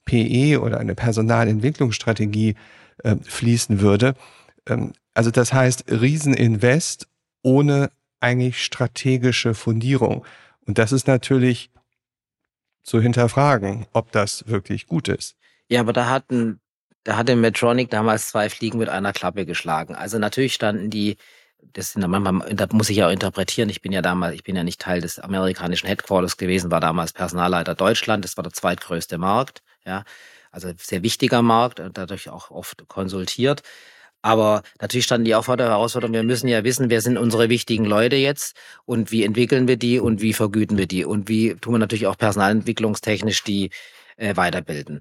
PE 0.04 0.60
oder 0.60 0.80
eine 0.80 0.94
Personalentwicklungsstrategie 0.94 2.54
äh, 3.04 3.16
fließen 3.16 3.80
würde. 3.80 4.14
Ähm, 4.66 4.92
also 5.14 5.30
das 5.30 5.52
heißt 5.52 5.90
Rieseninvest 5.90 7.08
ohne 7.42 7.90
eigentlich 8.20 8.64
strategische 8.64 9.54
Fundierung. 9.54 10.24
Und 10.66 10.78
das 10.78 10.92
ist 10.92 11.06
natürlich 11.06 11.70
zu 12.82 13.00
hinterfragen, 13.00 13.86
ob 13.92 14.12
das 14.12 14.48
wirklich 14.48 14.86
gut 14.86 15.08
ist. 15.08 15.36
Ja, 15.68 15.80
aber 15.80 15.92
da 15.92 16.08
hatten 16.08 16.60
da 17.08 17.16
hatte 17.16 17.36
Medtronic 17.36 17.88
damals 17.88 18.28
zwei 18.28 18.50
Fliegen 18.50 18.76
mit 18.76 18.90
einer 18.90 19.14
Klappe 19.14 19.46
geschlagen. 19.46 19.94
Also 19.94 20.18
natürlich 20.18 20.52
standen 20.52 20.90
die, 20.90 21.16
das 21.72 21.92
sind 21.94 22.06
manchmal, 22.06 22.68
muss 22.72 22.90
ich 22.90 22.98
ja 22.98 23.06
auch 23.06 23.10
interpretieren. 23.10 23.70
Ich 23.70 23.80
bin 23.80 23.92
ja 23.92 24.02
damals, 24.02 24.34
ich 24.34 24.44
bin 24.44 24.54
ja 24.54 24.62
nicht 24.62 24.78
Teil 24.78 25.00
des 25.00 25.18
amerikanischen 25.18 25.86
Headquarters 25.86 26.36
gewesen, 26.36 26.70
war 26.70 26.80
damals 26.80 27.14
Personalleiter 27.14 27.74
Deutschland. 27.74 28.26
Das 28.26 28.36
war 28.36 28.44
der 28.44 28.52
zweitgrößte 28.52 29.16
Markt, 29.16 29.62
ja. 29.86 30.04
Also 30.50 30.70
sehr 30.76 31.02
wichtiger 31.02 31.40
Markt 31.40 31.80
und 31.80 31.96
dadurch 31.96 32.28
auch 32.28 32.50
oft 32.50 32.86
konsultiert. 32.88 33.62
Aber 34.20 34.62
natürlich 34.78 35.06
standen 35.06 35.24
die 35.24 35.34
auch 35.34 35.46
vor 35.46 35.56
der 35.56 35.68
Herausforderung, 35.68 36.12
wir 36.12 36.22
müssen 36.24 36.48
ja 36.48 36.62
wissen, 36.62 36.90
wer 36.90 37.00
sind 37.00 37.16
unsere 37.16 37.48
wichtigen 37.48 37.86
Leute 37.86 38.16
jetzt 38.16 38.54
und 38.84 39.12
wie 39.12 39.24
entwickeln 39.24 39.66
wir 39.66 39.78
die 39.78 39.98
und 39.98 40.20
wie 40.20 40.34
vergüten 40.34 40.76
wir 40.76 40.86
die 40.86 41.06
und 41.06 41.28
wie 41.30 41.54
tun 41.54 41.72
wir 41.72 41.78
natürlich 41.78 42.06
auch 42.06 42.18
personalentwicklungstechnisch 42.18 43.44
die 43.44 43.70
äh, 44.18 44.36
weiterbilden. 44.36 45.00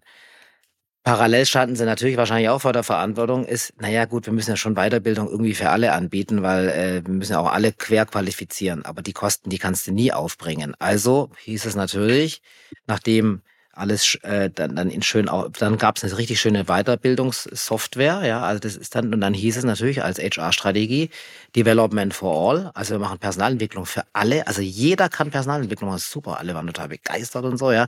Parallel 1.08 1.46
standen 1.46 1.78
sie 1.78 1.86
natürlich 1.86 2.17
wahrscheinlich 2.17 2.50
auch 2.50 2.60
vor 2.60 2.74
der 2.74 2.84
Verantwortung, 2.84 3.46
ist, 3.46 3.72
naja 3.80 4.04
gut, 4.04 4.26
wir 4.26 4.34
müssen 4.34 4.50
ja 4.50 4.58
schon 4.58 4.76
Weiterbildung 4.76 5.30
irgendwie 5.30 5.54
für 5.54 5.70
alle 5.70 5.93
anbieten, 5.93 6.43
weil 6.43 6.67
äh, 6.67 7.02
wir 7.06 7.13
müssen 7.13 7.32
ja 7.32 7.39
auch 7.39 7.50
alle 7.50 7.72
querqualifizieren. 7.72 8.84
Aber 8.84 9.02
die 9.02 9.13
Kosten, 9.13 9.50
die 9.50 9.58
kannst 9.58 9.88
du 9.88 9.93
nie 9.93 10.12
aufbringen. 10.12 10.76
Also 10.80 11.30
hieß 11.46 11.63
es 11.63 11.76
natürlich, 11.78 12.41
nachdem 12.88 13.41
alles 13.72 14.15
äh, 14.24 14.50
dann, 14.50 14.76
dann 14.76 14.89
in 14.89 15.02
schön, 15.02 15.30
dann 15.58 15.78
gab 15.78 15.96
es 15.96 16.04
eine 16.04 16.17
richtig 16.17 16.41
schöne 16.41 16.65
Weiterbildungssoftware, 16.65 18.26
ja, 18.26 18.41
also 18.41 18.60
das 18.60 18.76
ist 18.76 18.93
dann, 18.93 19.13
und 19.13 19.22
dann 19.22 19.34
hieß 19.34 19.56
es 19.56 19.63
natürlich 19.63 20.04
als 20.04 20.20
HR-Strategie 20.20 21.10
Development 21.56 22.13
for 22.13 22.52
All, 22.52 22.72
also 22.74 22.96
wir 22.96 23.00
machen 23.00 23.20
Personalentwicklung 23.20 23.86
für 23.86 24.04
alle, 24.12 24.46
also 24.46 24.62
jeder 24.62 25.08
kann 25.08 25.32
Personalentwicklung, 25.32 25.96
ist 25.96 26.12
super, 26.12 26.38
alle 26.38 26.54
waren 26.54 26.67
total 26.67 26.89
begeistert 26.89 27.46
und 27.46 27.58
so, 27.58 27.72
ja, 27.72 27.86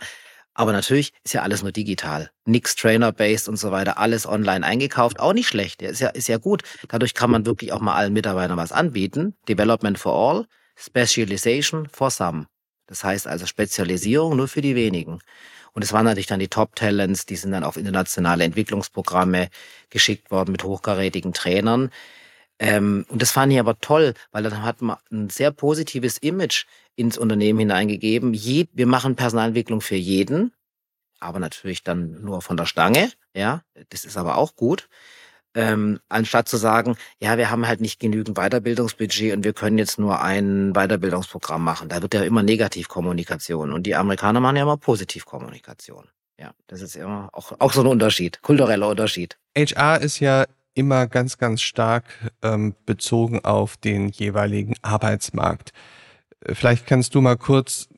aber 0.54 0.72
natürlich 0.72 1.14
ist 1.24 1.34
ja 1.34 1.42
alles 1.42 1.62
nur 1.62 1.72
digital. 1.72 2.32
Nix 2.46 2.76
Trainer-based 2.76 3.48
und 3.48 3.58
so 3.58 3.72
weiter, 3.72 3.98
alles 3.98 4.28
online 4.28 4.66
eingekauft. 4.66 5.20
Auch 5.20 5.34
nicht 5.34 5.48
schlecht. 5.48 5.82
Ist 5.82 6.02
ja, 6.02 6.10
ist 6.10 6.28
ja 6.28 6.38
gut. 6.38 6.64
Dadurch 6.88 7.14
kann 7.14 7.32
man 7.32 7.46
wirklich 7.46 7.72
auch 7.72 7.82
mal 7.82 7.96
allen 7.96 8.14
Mitarbeitern 8.14 8.58
was 8.58 8.72
anbieten. 8.72 9.36
Development 9.48 9.98
for 9.98 10.14
all, 10.14 10.46
Specialization 10.76 11.88
for 11.92 12.12
some. 12.12 12.48
Das 12.88 13.04
heißt 13.04 13.28
also 13.28 13.46
Spezialisierung 13.46 14.36
nur 14.36 14.48
für 14.48 14.62
die 14.62 14.76
wenigen. 14.76 15.20
Und 15.74 15.84
es 15.84 15.94
waren 15.94 16.06
natürlich 16.06 16.28
dann 16.28 16.40
die 16.40 16.48
Top-Talents, 16.48 17.26
die 17.26 17.36
sind 17.36 17.52
dann 17.52 17.64
auf 17.64 17.78
internationale 17.78 18.44
Entwicklungsprogramme 18.44 19.50
geschickt 19.90 20.32
worden 20.32 20.52
mit 20.52 20.64
hochkarätigen 20.64 21.34
Trainern. 21.34 21.92
Ähm, 22.60 23.06
und 23.08 23.22
das 23.22 23.32
fand 23.32 23.54
ich 23.54 23.60
aber 23.60 23.80
toll, 23.80 24.14
weil 24.32 24.44
dann 24.44 24.64
hat 24.64 24.82
man 24.82 24.98
ein 25.12 25.30
sehr 25.30 25.52
positives 25.52 26.18
Image 26.18 26.66
ins 26.96 27.18
Unternehmen 27.18 27.60
hineingegeben. 27.60 28.34
Je, 28.34 28.68
wir 28.74 28.86
machen 28.86 29.16
Personalentwicklung 29.16 29.80
für 29.80 29.96
jeden, 29.96 30.54
aber 31.20 31.40
natürlich 31.40 31.84
dann 31.84 32.22
nur 32.22 32.42
von 32.42 32.58
der 32.58 32.66
Stange. 32.66 33.12
Ja, 33.34 33.64
das 33.90 34.04
ist 34.04 34.18
aber 34.18 34.38
auch 34.38 34.56
gut. 34.56 34.90
Ähm, 35.56 36.00
anstatt 36.10 36.48
zu 36.48 36.58
sagen, 36.58 36.96
ja, 37.20 37.38
wir 37.38 37.50
haben 37.50 37.68
halt 37.68 37.82
nicht 37.82 38.00
genügend 38.00 38.38
Weiterbildungsbudget 38.38 39.34
und 39.34 39.44
wir 39.44 39.54
können 39.54 39.80
jetzt 39.80 39.98
nur 39.98 40.22
ein 40.22 40.74
Weiterbildungsprogramm 40.74 41.64
machen. 41.64 41.90
Da 41.90 42.02
wird 42.02 42.14
ja 42.14 42.24
immer 42.24 42.44
Negativkommunikation 42.44 43.74
und 43.74 43.84
die 43.84 43.96
Amerikaner 43.96 44.42
machen 44.42 44.58
ja 44.58 44.64
immer 44.64 44.78
Positivkommunikation. 44.78 46.08
Ja, 46.40 46.52
das 46.68 46.82
ist 46.82 46.96
immer 46.96 47.30
auch, 47.34 47.54
auch 47.60 47.74
so 47.74 47.82
ein 47.82 47.88
Unterschied, 47.88 48.42
kultureller 48.42 48.88
Unterschied. 48.88 49.38
HR 49.58 50.00
ist 50.02 50.20
ja 50.20 50.46
immer 50.80 51.08
ganz, 51.08 51.38
ganz 51.38 51.62
stark 51.62 52.06
ähm, 52.42 52.74
bezogen 52.86 53.44
auf 53.44 53.78
den 53.78 54.10
jeweiligen 54.10 54.76
Arbeitsmarkt. 54.82 55.74
Äh, 56.42 56.56
vielleicht 56.56 56.88
kannst 56.88 57.14
du 57.14 57.22
mal 57.22 57.38
kurz 57.38 57.90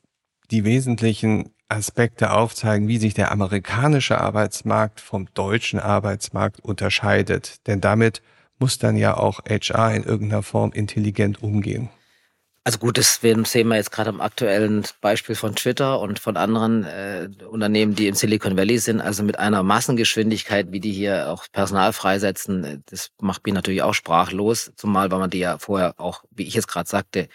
die 0.50 0.64
wesentlichen 0.64 1.50
Aspekte 1.68 2.32
aufzeigen, 2.32 2.88
wie 2.88 2.98
sich 2.98 3.14
der 3.14 3.32
amerikanische 3.32 4.20
Arbeitsmarkt 4.20 5.00
vom 5.00 5.28
deutschen 5.32 5.78
Arbeitsmarkt 5.78 6.60
unterscheidet. 6.60 7.66
Denn 7.66 7.80
damit 7.80 8.20
muss 8.58 8.78
dann 8.78 8.96
ja 8.96 9.16
auch 9.16 9.40
HR 9.48 9.94
in 9.94 10.02
irgendeiner 10.02 10.42
Form 10.42 10.72
intelligent 10.72 11.42
umgehen. 11.42 11.88
Also 12.64 12.78
gut, 12.78 12.96
das 12.96 13.16
sehen 13.16 13.44
wir 13.68 13.74
jetzt 13.76 13.90
gerade 13.90 14.10
am 14.10 14.20
aktuellen 14.20 14.84
Beispiel 15.00 15.34
von 15.34 15.56
Twitter 15.56 15.98
und 15.98 16.20
von 16.20 16.36
anderen 16.36 16.84
äh, 16.84 17.28
Unternehmen, 17.48 17.96
die 17.96 18.06
im 18.06 18.14
Silicon 18.14 18.56
Valley 18.56 18.78
sind. 18.78 19.00
Also 19.00 19.24
mit 19.24 19.36
einer 19.36 19.64
Massengeschwindigkeit, 19.64 20.70
wie 20.70 20.78
die 20.78 20.92
hier 20.92 21.28
auch 21.28 21.46
Personal 21.50 21.92
freisetzen, 21.92 22.84
das 22.86 23.10
macht 23.20 23.44
mich 23.44 23.54
natürlich 23.54 23.82
auch 23.82 23.94
sprachlos. 23.94 24.72
Zumal, 24.76 25.10
weil 25.10 25.18
man 25.18 25.30
die 25.30 25.40
ja 25.40 25.58
vorher 25.58 25.98
auch, 25.98 26.22
wie 26.30 26.46
ich 26.46 26.54
es 26.54 26.68
gerade 26.68 26.88
sagte, 26.88 27.28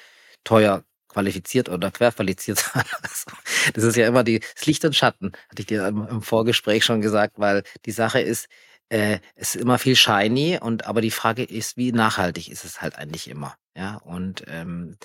teuer 0.45 0.83
qualifiziert 1.09 1.67
oder 1.67 1.91
querqualifiziert 1.91 2.65
hat. 2.75 2.87
Also, 3.01 3.31
das 3.73 3.83
ist 3.83 3.97
ja 3.97 4.07
immer 4.07 4.23
die, 4.23 4.39
das 4.39 4.65
Licht 4.65 4.85
und 4.85 4.95
Schatten, 4.95 5.33
hatte 5.49 5.61
ich 5.61 5.65
dir 5.65 5.87
im 5.87 6.21
Vorgespräch 6.21 6.85
schon 6.85 7.01
gesagt, 7.01 7.33
weil 7.37 7.63
die 7.85 7.91
Sache 7.91 8.21
ist, 8.21 8.47
äh, 8.89 9.19
es 9.35 9.55
ist 9.55 9.61
immer 9.61 9.79
viel 9.79 9.95
shiny 9.95 10.59
und 10.61 10.85
aber 10.85 11.01
die 11.01 11.11
Frage 11.11 11.43
ist, 11.43 11.77
wie 11.77 11.91
nachhaltig 11.91 12.49
ist 12.49 12.65
es 12.65 12.81
halt 12.81 12.95
eigentlich 12.97 13.29
immer. 13.29 13.55
Ja, 13.75 13.95
und 13.97 14.43
ähm, 14.47 14.97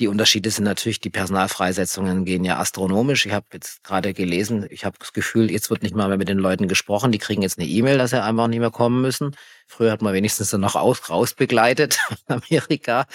die 0.00 0.08
Unterschiede 0.08 0.50
sind 0.50 0.64
natürlich, 0.64 1.00
die 1.00 1.10
Personalfreisetzungen 1.10 2.24
gehen 2.24 2.42
ja 2.44 2.58
astronomisch. 2.58 3.26
Ich 3.26 3.32
habe 3.32 3.46
jetzt 3.52 3.84
gerade 3.84 4.14
gelesen, 4.14 4.66
ich 4.70 4.84
habe 4.84 4.96
das 4.98 5.12
Gefühl, 5.12 5.50
jetzt 5.50 5.68
wird 5.68 5.82
nicht 5.82 5.94
mal 5.94 6.08
mehr 6.08 6.16
mit 6.16 6.28
den 6.28 6.38
Leuten 6.38 6.68
gesprochen. 6.68 7.12
Die 7.12 7.18
kriegen 7.18 7.42
jetzt 7.42 7.58
eine 7.58 7.68
E-Mail, 7.68 7.98
dass 7.98 8.10
sie 8.10 8.22
einfach 8.22 8.46
nicht 8.46 8.60
mehr 8.60 8.70
kommen 8.70 9.02
müssen. 9.02 9.36
Früher 9.66 9.92
hat 9.92 10.00
man 10.00 10.14
wenigstens 10.14 10.52
noch 10.54 10.74
aus, 10.74 11.10
rausbegleitet 11.10 11.98
in 12.28 12.42
Amerika. 12.42 13.06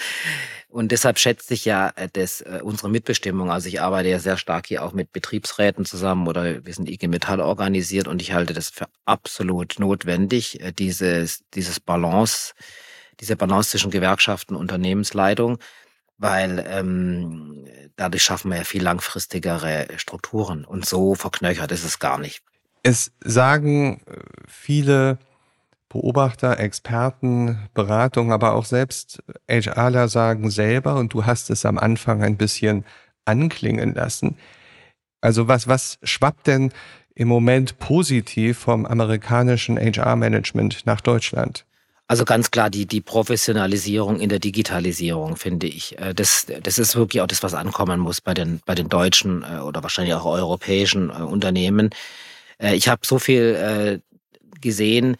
Und 0.76 0.92
deshalb 0.92 1.18
schätze 1.18 1.54
ich 1.54 1.64
ja 1.64 1.90
äh, 1.96 2.06
das, 2.12 2.42
äh, 2.42 2.60
unsere 2.62 2.90
Mitbestimmung. 2.90 3.50
Also 3.50 3.66
ich 3.66 3.80
arbeite 3.80 4.10
ja 4.10 4.18
sehr 4.18 4.36
stark 4.36 4.66
hier 4.66 4.84
auch 4.84 4.92
mit 4.92 5.10
Betriebsräten 5.10 5.86
zusammen 5.86 6.28
oder 6.28 6.66
wir 6.66 6.74
sind 6.74 6.90
IG 6.90 7.08
Metall 7.08 7.40
organisiert 7.40 8.06
und 8.08 8.20
ich 8.20 8.34
halte 8.34 8.52
das 8.52 8.68
für 8.68 8.84
absolut 9.06 9.78
notwendig, 9.78 10.60
äh, 10.60 10.72
dieses, 10.72 11.44
dieses 11.54 11.80
Balance, 11.80 12.52
diese 13.20 13.36
Balance 13.36 13.70
zwischen 13.70 13.90
Gewerkschaften 13.90 14.54
und 14.54 14.60
Unternehmensleitung, 14.60 15.56
weil 16.18 16.62
ähm, 16.68 17.66
dadurch 17.96 18.24
schaffen 18.24 18.50
wir 18.50 18.58
ja 18.58 18.64
viel 18.64 18.82
langfristigere 18.82 19.88
Strukturen 19.96 20.66
und 20.66 20.84
so 20.84 21.14
verknöchert 21.14 21.72
ist 21.72 21.84
es 21.84 21.98
gar 22.00 22.18
nicht. 22.18 22.42
Es 22.82 23.12
sagen 23.24 24.02
viele 24.46 25.16
Beobachter, 25.88 26.58
Experten, 26.58 27.68
Beratung, 27.74 28.32
aber 28.32 28.54
auch 28.54 28.64
selbst 28.64 29.22
HRler 29.48 30.08
sagen 30.08 30.50
selber, 30.50 30.96
und 30.96 31.12
du 31.12 31.26
hast 31.26 31.50
es 31.50 31.64
am 31.64 31.78
Anfang 31.78 32.22
ein 32.22 32.36
bisschen 32.36 32.84
anklingen 33.24 33.94
lassen. 33.94 34.36
Also 35.20 35.48
was, 35.48 35.68
was 35.68 35.98
schwappt 36.02 36.46
denn 36.46 36.72
im 37.14 37.28
Moment 37.28 37.78
positiv 37.78 38.58
vom 38.58 38.84
amerikanischen 38.84 39.78
HR-Management 39.78 40.86
nach 40.86 41.00
Deutschland? 41.00 41.64
Also 42.08 42.24
ganz 42.24 42.52
klar 42.52 42.70
die, 42.70 42.86
die 42.86 43.00
Professionalisierung 43.00 44.20
in 44.20 44.28
der 44.28 44.38
Digitalisierung, 44.38 45.36
finde 45.36 45.66
ich. 45.66 45.98
Äh, 45.98 46.14
das, 46.14 46.46
das 46.62 46.78
ist 46.78 46.94
wirklich 46.94 47.20
auch 47.20 47.26
das, 47.26 47.42
was 47.42 47.54
ankommen 47.54 47.98
muss 47.98 48.20
bei 48.20 48.32
den, 48.32 48.60
bei 48.64 48.76
den 48.76 48.88
deutschen 48.88 49.42
äh, 49.42 49.58
oder 49.58 49.82
wahrscheinlich 49.82 50.14
auch 50.14 50.24
europäischen 50.24 51.10
äh, 51.10 51.14
Unternehmen. 51.14 51.90
Ich 52.58 52.88
habe 52.88 53.02
so 53.04 53.18
viel 53.18 54.00
gesehen, 54.62 55.18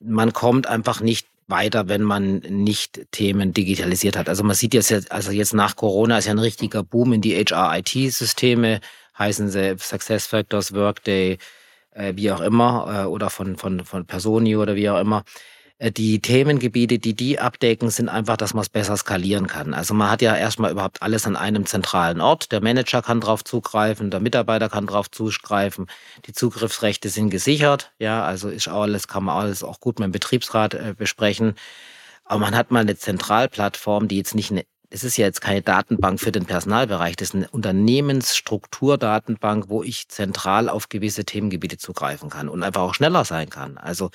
man 0.00 0.32
kommt 0.32 0.66
einfach 0.66 1.00
nicht 1.00 1.26
weiter, 1.48 1.88
wenn 1.88 2.02
man 2.02 2.38
nicht 2.38 3.06
Themen 3.12 3.52
digitalisiert 3.52 4.16
hat. 4.16 4.28
Also 4.28 4.42
man 4.42 4.56
sieht 4.56 4.74
jetzt, 4.74 5.12
also 5.12 5.30
jetzt 5.30 5.54
nach 5.54 5.76
Corona 5.76 6.18
ist 6.18 6.26
ja 6.26 6.32
ein 6.32 6.38
richtiger 6.38 6.82
Boom 6.82 7.12
in 7.12 7.20
die 7.20 7.36
HR-IT-Systeme, 7.36 8.80
heißen 9.18 9.48
sie 9.48 9.76
Success 9.78 10.26
Factors, 10.26 10.74
Workday, 10.74 11.38
äh, 11.92 12.12
wie 12.16 12.30
auch 12.32 12.40
immer, 12.40 13.04
äh, 13.04 13.06
oder 13.06 13.30
von, 13.30 13.56
von, 13.56 13.84
von 13.84 14.06
Personio 14.06 14.62
oder 14.62 14.74
wie 14.74 14.90
auch 14.90 15.00
immer. 15.00 15.24
Äh, 15.78 15.92
die 15.92 16.20
Themengebiete, 16.20 16.98
die 16.98 17.14
die 17.14 17.38
abdecken, 17.38 17.90
sind 17.90 18.08
einfach, 18.08 18.36
dass 18.36 18.54
man 18.54 18.62
es 18.62 18.68
besser 18.68 18.96
skalieren 18.96 19.46
kann. 19.46 19.74
Also 19.74 19.94
man 19.94 20.10
hat 20.10 20.22
ja 20.22 20.36
erstmal 20.36 20.70
überhaupt 20.70 21.02
alles 21.02 21.26
an 21.26 21.36
einem 21.36 21.66
zentralen 21.66 22.20
Ort. 22.20 22.52
Der 22.52 22.60
Manager 22.60 23.02
kann 23.02 23.20
drauf 23.20 23.44
zugreifen, 23.44 24.10
der 24.10 24.20
Mitarbeiter 24.20 24.68
kann 24.68 24.86
drauf 24.86 25.10
zugreifen. 25.10 25.86
Die 26.26 26.32
Zugriffsrechte 26.32 27.08
sind 27.08 27.30
gesichert. 27.30 27.92
Ja, 27.98 28.24
also 28.24 28.48
ist 28.48 28.68
alles, 28.68 29.08
kann 29.08 29.24
man 29.24 29.36
alles 29.36 29.62
auch 29.62 29.80
gut 29.80 29.98
mit 29.98 30.06
dem 30.06 30.12
Betriebsrat 30.12 30.74
äh, 30.74 30.94
besprechen. 30.96 31.54
Aber 32.24 32.40
man 32.40 32.56
hat 32.56 32.70
mal 32.70 32.80
eine 32.80 32.96
Zentralplattform, 32.96 34.08
die 34.08 34.16
jetzt 34.16 34.34
nicht 34.34 34.50
eine 34.50 34.64
es 34.88 35.02
ist 35.04 35.16
ja 35.16 35.26
jetzt 35.26 35.40
keine 35.40 35.62
Datenbank 35.62 36.20
für 36.20 36.30
den 36.30 36.46
Personalbereich, 36.46 37.16
das 37.16 37.30
ist 37.30 37.34
eine 37.34 37.48
Unternehmensstrukturdatenbank, 37.48 39.68
wo 39.68 39.82
ich 39.82 40.06
zentral 40.08 40.68
auf 40.68 40.88
gewisse 40.88 41.24
Themengebiete 41.24 41.76
zugreifen 41.76 42.30
kann 42.30 42.48
und 42.48 42.62
einfach 42.62 42.82
auch 42.82 42.94
schneller 42.94 43.24
sein 43.24 43.50
kann. 43.50 43.78
Also 43.78 44.10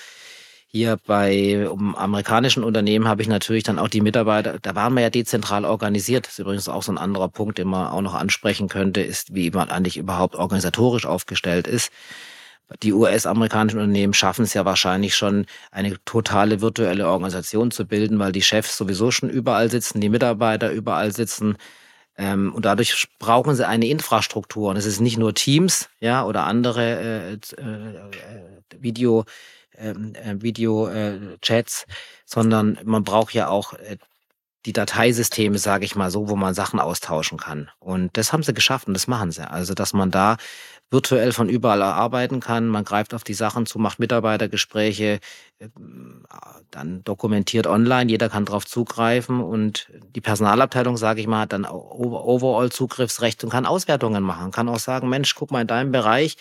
hier 0.74 0.98
bei 1.06 1.70
um 1.70 1.96
amerikanischen 1.96 2.64
Unternehmen 2.64 3.08
habe 3.08 3.22
ich 3.22 3.28
natürlich 3.28 3.64
dann 3.64 3.78
auch 3.78 3.90
die 3.90 4.02
Mitarbeiter, 4.02 4.58
da 4.62 4.74
waren 4.74 4.94
wir 4.94 5.02
ja 5.02 5.10
dezentral 5.10 5.66
organisiert. 5.66 6.26
Das 6.26 6.34
ist 6.34 6.40
übrigens 6.40 6.70
auch 6.70 6.84
so 6.84 6.94
ein 6.94 6.98
anderer 6.98 7.28
Punkt, 7.28 7.58
den 7.58 7.68
man 7.68 7.88
auch 7.88 8.02
noch 8.02 8.14
ansprechen 8.14 8.70
könnte, 8.70 9.02
ist, 9.02 9.36
wie 9.36 9.52
man 9.52 9.70
eigentlich 9.70 9.98
überhaupt 9.98 10.36
organisatorisch 10.36 11.06
aufgestellt 11.06 11.68
ist. 11.68 11.92
Die 12.84 12.94
US-amerikanischen 12.94 13.80
Unternehmen 13.80 14.14
schaffen 14.14 14.44
es 14.44 14.54
ja 14.54 14.64
wahrscheinlich 14.64 15.16
schon, 15.16 15.46
eine 15.72 15.98
totale 16.06 16.62
virtuelle 16.62 17.08
Organisation 17.10 17.72
zu 17.72 17.86
bilden, 17.86 18.18
weil 18.20 18.32
die 18.32 18.42
Chefs 18.42 18.78
sowieso 18.78 19.12
schon 19.12 19.30
überall 19.30 19.70
sitzen, 19.70 20.00
die 20.00 20.08
Mitarbeiter 20.10 20.72
überall 20.72 21.12
sitzen. 21.12 21.58
Ähm, 22.18 22.54
und 22.54 22.64
dadurch 22.66 23.10
brauchen 23.20 23.56
sie 23.56 23.68
eine 23.68 23.88
Infrastruktur. 23.88 24.70
Und 24.70 24.78
es 24.78 24.86
ist 24.86 25.02
nicht 25.02 25.18
nur 25.18 25.34
Teams, 25.34 25.90
ja, 26.00 26.26
oder 26.26 26.46
andere 26.46 26.82
äh, 26.82 27.34
äh, 27.34 28.80
Video, 28.80 29.20
ähm, 29.22 29.26
äh, 29.82 30.42
Video 30.42 30.88
äh, 30.88 31.38
sondern 32.26 32.80
man 32.84 33.04
braucht 33.04 33.34
ja 33.34 33.48
auch 33.48 33.74
äh, 33.74 33.98
die 34.66 34.74
Dateisysteme, 34.74 35.58
sage 35.58 35.86
ich 35.86 35.96
mal 35.96 36.12
so, 36.12 36.30
wo 36.30 36.36
man 36.36 36.54
Sachen 36.54 36.80
austauschen 36.80 37.40
kann. 37.40 37.70
Und 37.80 38.16
das 38.16 38.32
haben 38.32 38.44
sie 38.44 38.54
geschafft 38.54 38.88
und 38.88 38.94
das 38.94 39.08
machen 39.08 39.32
sie. 39.32 39.50
Also, 39.50 39.74
dass 39.74 39.94
man 39.94 40.12
da 40.12 40.38
virtuell 40.92 41.32
von 41.32 41.50
überall 41.50 41.82
arbeiten 41.82 42.42
kann. 42.42 42.68
Man 42.68 42.84
greift 42.84 43.14
auf 43.14 43.24
die 43.24 43.34
Sachen 43.34 43.66
zu, 43.66 43.80
macht 43.80 43.98
Mitarbeitergespräche, 43.98 45.20
ähm, 45.60 46.26
dann 46.70 47.04
dokumentiert 47.04 47.66
online. 47.66 48.12
Jeder 48.12 48.30
kann 48.30 48.46
darauf 48.46 48.66
zugreifen 48.66 49.40
und 49.42 49.90
die 50.16 50.22
Personalabteilung, 50.22 50.98
sage 50.98 51.22
ich 51.22 51.28
mal, 51.28 51.42
hat 51.42 51.54
dann 51.54 51.66
overall 51.66 52.72
Zugriffsrecht 52.72 53.44
und 53.44 53.50
kann 53.50 53.66
Auswertungen 53.66 54.22
machen. 54.22 54.52
Kann 54.52 54.70
auch 54.70 54.80
sagen, 54.80 55.10
Mensch, 55.10 55.34
guck 55.34 55.52
mal 55.52 55.62
in 55.62 55.68
deinem 55.68 55.92
Bereich, 55.92 56.36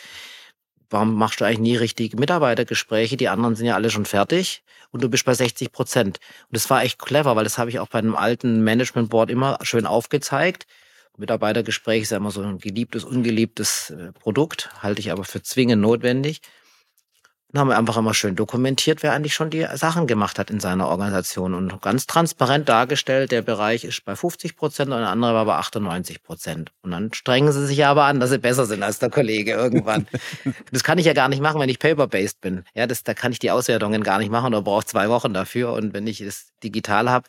warum 0.90 1.14
machst 1.14 1.40
du 1.40 1.44
eigentlich 1.44 1.60
nie 1.60 1.76
richtig 1.76 2.18
Mitarbeitergespräche? 2.18 3.16
Die 3.16 3.28
anderen 3.28 3.56
sind 3.56 3.66
ja 3.66 3.74
alle 3.74 3.90
schon 3.90 4.04
fertig 4.04 4.62
und 4.90 5.02
du 5.02 5.08
bist 5.08 5.24
bei 5.24 5.34
60 5.34 5.72
Prozent. 5.72 6.18
Und 6.48 6.56
das 6.56 6.68
war 6.68 6.82
echt 6.82 6.98
clever, 6.98 7.36
weil 7.36 7.44
das 7.44 7.58
habe 7.58 7.70
ich 7.70 7.78
auch 7.78 7.88
bei 7.88 8.00
einem 8.00 8.16
alten 8.16 8.62
Management 8.62 9.10
Board 9.10 9.30
immer 9.30 9.58
schön 9.62 9.86
aufgezeigt. 9.86 10.66
Mitarbeitergespräch 11.16 12.02
ist 12.02 12.10
ja 12.10 12.16
immer 12.16 12.30
so 12.30 12.42
ein 12.42 12.58
geliebtes, 12.58 13.04
ungeliebtes 13.04 13.90
äh, 13.90 14.12
Produkt, 14.12 14.70
halte 14.82 15.00
ich 15.00 15.12
aber 15.12 15.24
für 15.24 15.42
zwingend 15.42 15.82
notwendig. 15.82 16.40
Dann 17.52 17.60
haben 17.60 17.68
wir 17.68 17.78
einfach 17.78 17.96
immer 17.96 18.14
schön 18.14 18.36
dokumentiert, 18.36 19.02
wer 19.02 19.12
eigentlich 19.12 19.34
schon 19.34 19.50
die 19.50 19.66
Sachen 19.74 20.06
gemacht 20.06 20.38
hat 20.38 20.50
in 20.50 20.60
seiner 20.60 20.86
Organisation 20.86 21.54
und 21.54 21.82
ganz 21.82 22.06
transparent 22.06 22.68
dargestellt, 22.68 23.32
der 23.32 23.42
Bereich 23.42 23.84
ist 23.84 24.04
bei 24.04 24.14
50 24.14 24.56
Prozent 24.56 24.90
und 24.92 24.98
der 24.98 25.08
andere 25.08 25.34
war 25.34 25.44
bei 25.46 25.56
98 25.56 26.22
Prozent. 26.22 26.70
Und 26.82 26.92
dann 26.92 27.12
strengen 27.12 27.52
sie 27.52 27.66
sich 27.66 27.84
aber 27.84 28.04
an, 28.04 28.20
dass 28.20 28.30
sie 28.30 28.38
besser 28.38 28.66
sind 28.66 28.84
als 28.84 29.00
der 29.00 29.10
Kollege 29.10 29.52
irgendwann. 29.52 30.06
das 30.72 30.84
kann 30.84 30.98
ich 30.98 31.06
ja 31.06 31.12
gar 31.12 31.28
nicht 31.28 31.42
machen, 31.42 31.60
wenn 31.60 31.68
ich 31.68 31.80
paper-based 31.80 32.40
bin. 32.40 32.62
Ja, 32.74 32.86
das, 32.86 33.02
da 33.02 33.14
kann 33.14 33.32
ich 33.32 33.40
die 33.40 33.50
Auswertungen 33.50 34.04
gar 34.04 34.18
nicht 34.18 34.30
machen 34.30 34.54
oder 34.54 34.62
brauche 34.62 34.84
zwei 34.84 35.08
Wochen 35.08 35.34
dafür. 35.34 35.72
Und 35.72 35.92
wenn 35.92 36.06
ich 36.06 36.20
es 36.20 36.52
digital 36.62 37.10
habe, 37.10 37.28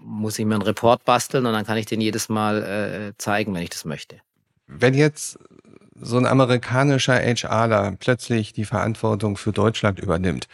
muss 0.00 0.38
ich 0.38 0.46
mir 0.46 0.54
einen 0.54 0.62
Report 0.62 1.04
basteln 1.04 1.44
und 1.44 1.52
dann 1.52 1.66
kann 1.66 1.76
ich 1.76 1.86
den 1.86 2.00
jedes 2.00 2.28
Mal 2.28 2.62
äh, 2.62 3.12
zeigen, 3.18 3.54
wenn 3.54 3.62
ich 3.62 3.70
das 3.70 3.84
möchte. 3.84 4.16
Wenn 4.66 4.94
jetzt 4.94 5.38
so 6.02 6.18
ein 6.18 6.26
amerikanischer 6.26 7.14
HRler 7.14 7.96
plötzlich 7.98 8.52
die 8.52 8.64
Verantwortung 8.64 9.36
für 9.36 9.52
Deutschland 9.52 9.98
übernimmt 9.98 10.48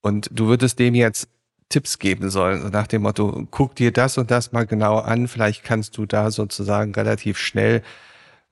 und 0.00 0.28
du 0.32 0.46
würdest 0.46 0.78
dem 0.78 0.94
jetzt 0.94 1.28
Tipps 1.70 1.98
geben 1.98 2.30
sollen, 2.30 2.62
so 2.62 2.68
nach 2.68 2.86
dem 2.86 3.02
Motto, 3.02 3.46
guck 3.50 3.74
dir 3.74 3.90
das 3.90 4.18
und 4.18 4.30
das 4.30 4.52
mal 4.52 4.66
genau 4.66 4.98
an, 4.98 5.26
vielleicht 5.26 5.64
kannst 5.64 5.96
du 5.96 6.06
da 6.06 6.30
sozusagen 6.30 6.94
relativ 6.94 7.38
schnell 7.38 7.82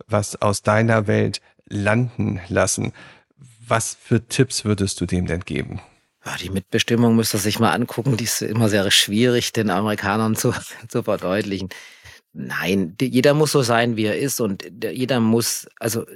was 0.09 0.41
aus 0.41 0.63
deiner 0.63 1.07
Welt 1.07 1.41
landen 1.67 2.41
lassen. 2.49 2.93
Was 3.67 3.97
für 4.01 4.27
Tipps 4.27 4.65
würdest 4.65 5.01
du 5.01 5.07
dem 5.07 5.27
denn 5.27 5.41
geben? 5.41 5.81
Ja, 6.25 6.37
die 6.37 6.51
Mitbestimmung 6.51 7.17
müsste 7.17 7.39
sich 7.39 7.59
mal 7.59 7.73
angucken. 7.73 8.17
Die 8.17 8.25
ist 8.25 8.43
immer 8.43 8.69
sehr 8.69 8.91
schwierig, 8.91 9.53
den 9.53 9.71
Amerikanern 9.71 10.37
zu, 10.37 10.53
zu 10.89 11.03
verdeutlichen. 11.03 11.69
Nein, 12.35 12.97
jeder 13.01 13.35
muss 13.35 13.53
so 13.53 13.61
sein, 13.63 13.97
wie 13.97 14.07
er 14.07 14.19
ist 14.19 14.41
und 14.41 14.65
jeder 14.83 15.21
muss, 15.21 15.67
also 15.79 16.07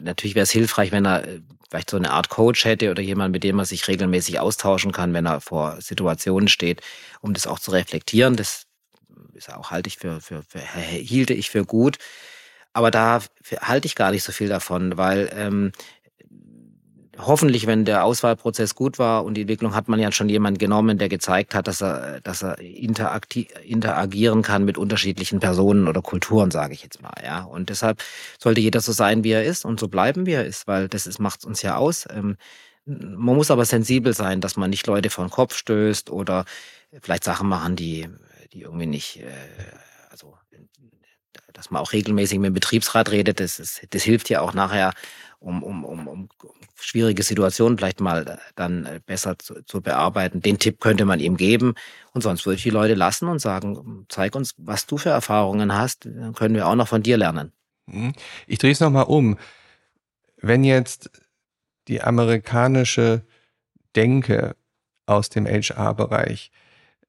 natürlich 0.00 0.36
wäre 0.36 0.44
es 0.44 0.52
hilfreich, 0.52 0.92
wenn 0.92 1.04
er 1.04 1.26
äh, 1.26 1.40
vielleicht 1.68 1.90
so 1.90 1.96
eine 1.96 2.12
Art 2.12 2.28
Coach 2.28 2.64
hätte 2.64 2.90
oder 2.92 3.02
jemand, 3.02 3.32
mit 3.32 3.42
dem 3.42 3.58
er 3.58 3.64
sich 3.64 3.88
regelmäßig 3.88 4.38
austauschen 4.38 4.92
kann, 4.92 5.12
wenn 5.14 5.26
er 5.26 5.40
vor 5.40 5.80
Situationen 5.80 6.48
steht, 6.48 6.80
um 7.20 7.34
das 7.34 7.48
auch 7.48 7.58
zu 7.58 7.72
reflektieren. 7.72 8.36
Das 8.36 8.66
ist 9.34 9.52
auch 9.52 9.72
halte 9.72 9.88
ich 9.88 9.96
für, 9.98 10.20
für, 10.20 10.42
für 10.44 10.60
hielte 10.60 11.34
ich 11.34 11.50
für 11.50 11.64
gut. 11.64 11.98
Aber 12.72 12.90
da 12.90 13.20
halte 13.60 13.86
ich 13.86 13.94
gar 13.94 14.10
nicht 14.10 14.22
so 14.22 14.32
viel 14.32 14.48
davon, 14.48 14.96
weil 14.96 15.30
ähm, 15.34 15.72
hoffentlich, 17.18 17.66
wenn 17.66 17.84
der 17.84 18.04
Auswahlprozess 18.04 18.74
gut 18.74 18.98
war 18.98 19.24
und 19.24 19.34
die 19.34 19.42
Entwicklung, 19.42 19.74
hat 19.74 19.88
man 19.88 20.00
ja 20.00 20.12
schon 20.12 20.28
jemanden 20.28 20.58
genommen, 20.58 20.98
der 20.98 21.08
gezeigt 21.08 21.54
hat, 21.54 21.66
dass 21.66 21.82
er, 21.82 22.20
dass 22.20 22.42
er 22.42 22.58
interagieren 22.58 24.42
kann 24.42 24.64
mit 24.64 24.78
unterschiedlichen 24.78 25.40
Personen 25.40 25.88
oder 25.88 26.02
Kulturen, 26.02 26.50
sage 26.50 26.74
ich 26.74 26.82
jetzt 26.82 27.02
mal. 27.02 27.14
Ja, 27.24 27.44
und 27.44 27.70
deshalb 27.70 28.02
sollte 28.38 28.60
jeder 28.60 28.80
so 28.80 28.92
sein, 28.92 29.24
wie 29.24 29.32
er 29.32 29.44
ist 29.44 29.64
und 29.64 29.80
so 29.80 29.88
bleiben, 29.88 30.26
wie 30.26 30.32
er 30.32 30.44
ist, 30.44 30.66
weil 30.66 30.88
das 30.88 31.06
ist 31.06 31.18
macht 31.18 31.44
uns 31.44 31.62
ja 31.62 31.76
aus. 31.76 32.06
Ähm, 32.10 32.36
man 32.84 33.34
muss 33.36 33.50
aber 33.50 33.64
sensibel 33.64 34.12
sein, 34.12 34.40
dass 34.40 34.56
man 34.56 34.70
nicht 34.70 34.86
Leute 34.86 35.10
vor 35.10 35.24
den 35.24 35.30
Kopf 35.30 35.56
stößt 35.56 36.10
oder 36.10 36.44
vielleicht 37.02 37.24
Sachen 37.24 37.48
machen, 37.48 37.76
die, 37.76 38.08
die 38.52 38.62
irgendwie 38.62 38.86
nicht, 38.86 39.20
äh, 39.20 39.26
also 40.10 40.34
dass 41.52 41.70
man 41.70 41.80
auch 41.80 41.92
regelmäßig 41.92 42.38
mit 42.38 42.48
dem 42.48 42.54
Betriebsrat 42.54 43.10
redet, 43.10 43.40
das, 43.40 43.58
ist, 43.58 43.86
das 43.90 44.02
hilft 44.02 44.28
ja 44.28 44.40
auch 44.40 44.52
nachher, 44.52 44.92
um, 45.38 45.62
um, 45.62 45.84
um, 45.84 46.08
um 46.08 46.28
schwierige 46.74 47.22
Situationen 47.22 47.78
vielleicht 47.78 48.00
mal 48.00 48.26
äh, 48.26 48.36
dann 48.54 48.86
äh, 48.86 49.00
besser 49.04 49.38
zu, 49.38 49.62
zu 49.64 49.80
bearbeiten. 49.80 50.40
Den 50.40 50.58
Tipp 50.58 50.80
könnte 50.80 51.04
man 51.04 51.20
ihm 51.20 51.36
geben. 51.36 51.74
Und 52.12 52.22
sonst 52.22 52.46
würde 52.46 52.56
ich 52.56 52.62
die 52.62 52.70
Leute 52.70 52.94
lassen 52.94 53.28
und 53.28 53.40
sagen, 53.40 54.06
zeig 54.08 54.34
uns, 54.34 54.54
was 54.58 54.86
du 54.86 54.98
für 54.98 55.10
Erfahrungen 55.10 55.74
hast, 55.74 56.06
dann 56.06 56.34
können 56.34 56.54
wir 56.54 56.66
auch 56.66 56.74
noch 56.74 56.88
von 56.88 57.02
dir 57.02 57.16
lernen. 57.16 57.52
Mhm. 57.86 58.12
Ich 58.46 58.58
drehe 58.58 58.72
es 58.72 58.80
nochmal 58.80 59.04
um. 59.04 59.38
Wenn 60.38 60.64
jetzt 60.64 61.10
die 61.88 62.02
amerikanische 62.02 63.22
Denke 63.94 64.56
aus 65.06 65.28
dem 65.28 65.46
HR-Bereich 65.46 66.50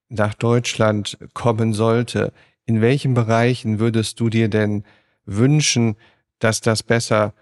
nach 0.09 0.33
Deutschland 0.33 1.17
kommen 1.33 1.73
sollte, 1.73 2.31
in 2.65 2.81
welchen 2.81 3.13
Bereichen 3.13 3.79
würdest 3.79 4.19
du 4.19 4.29
dir 4.29 4.49
denn 4.49 4.83
wünschen, 5.25 5.97
dass 6.39 6.61
das 6.61 6.83
besser 6.83 7.33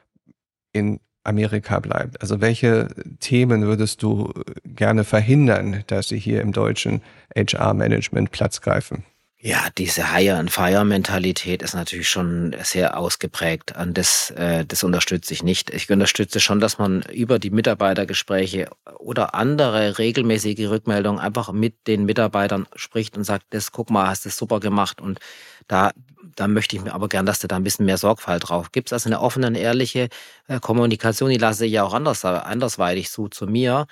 in 0.76 1.00
Amerika 1.24 1.80
bleibt? 1.80 2.22
Also 2.22 2.42
welche 2.42 2.90
Themen 3.20 3.64
würdest 3.64 4.04
du 4.04 4.32
gerne 4.66 5.04
verhindern, 5.04 5.84
dass 5.88 6.10
sie 6.10 6.20
hier 6.20 6.42
im 6.42 6.52
deutschen 6.52 7.02
HR-Management 7.36 8.32
Platz 8.32 8.62
greifen? 8.62 9.06
Ja, 9.38 9.68
diese 9.78 10.12
Hire-and-Fire-Mentalität 10.12 11.62
ist 11.62 11.76
natürlich 11.76 12.10
schon 12.10 12.56
sehr 12.64 12.98
ausgeprägt. 12.98 13.76
Und 13.80 13.96
das, 13.96 14.32
äh, 14.32 14.66
das 14.66 14.84
unterstütze 14.84 15.36
ich 15.36 15.44
nicht. 15.44 15.70
Ich 15.70 15.88
unterstütze 15.92 16.40
schon, 16.40 16.60
dass 16.60 16.80
man 16.80 17.04
über 17.14 17.38
die 17.38 17.52
Mitarbeitergespräche 17.52 18.70
oder 18.98 19.36
andere 19.36 20.00
regelmäßige 20.00 20.68
Rückmeldungen 20.70 21.20
einfach 21.20 21.52
mit 21.52 21.86
den 21.86 22.06
Mitarbeitern 22.06 22.66
spricht 22.76 23.18
und 23.18 23.24
sagt, 23.24 23.46
das 23.52 23.72
guck 23.72 23.92
mal, 23.92 24.08
hast 24.08 24.26
du 24.26 24.32
super 24.32 24.60
gemacht. 24.60 25.00
Und 25.00 25.20
da, 25.68 25.92
da 26.36 26.48
möchte 26.48 26.76
ich 26.76 26.84
mir 26.84 26.94
aber 26.94 27.10
gern, 27.10 27.26
dass 27.26 27.40
du 27.40 27.48
da 27.48 27.56
ein 27.56 27.64
bisschen 27.64 27.86
mehr 27.86 27.98
Sorgfalt 27.98 28.50
drauf 28.50 28.72
gibst. 28.72 28.94
Also 28.94 29.10
eine 29.10 29.20
offene 29.20 29.48
und 29.48 29.56
ehrliche 29.56 30.10
äh, 30.48 30.60
Kommunikation, 30.60 31.30
die 31.30 31.38
lasse 31.38 31.66
ich 31.66 31.74
ja 31.74 31.84
auch 31.84 31.94
anders, 31.94 32.26
andersweitig 32.26 33.10
so 33.10 33.28
zu 33.28 33.48
mir 33.48 33.88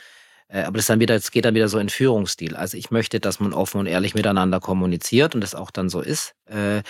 äh, 0.50 0.64
aber 0.64 0.78
das 0.78 0.88
dann 0.88 1.00
wieder, 1.00 1.16
es 1.16 1.32
geht 1.32 1.46
dann 1.46 1.56
wieder 1.56 1.70
so 1.70 1.80
in 1.80 1.90
Führungsstil. 1.90 2.56
Also 2.56 2.78
ich 2.78 2.92
möchte, 2.92 3.20
dass 3.20 3.40
man 3.40 3.54
offen 3.54 3.80
und 3.80 3.88
ehrlich 3.88 4.14
miteinander 4.14 4.60
kommuniziert 4.60 5.36
und 5.36 5.42
das 5.42 5.56
auch 5.56 5.72
dann 5.72 5.90
so 5.90 6.02
ist. 6.02 6.36
Äh, 6.46 6.84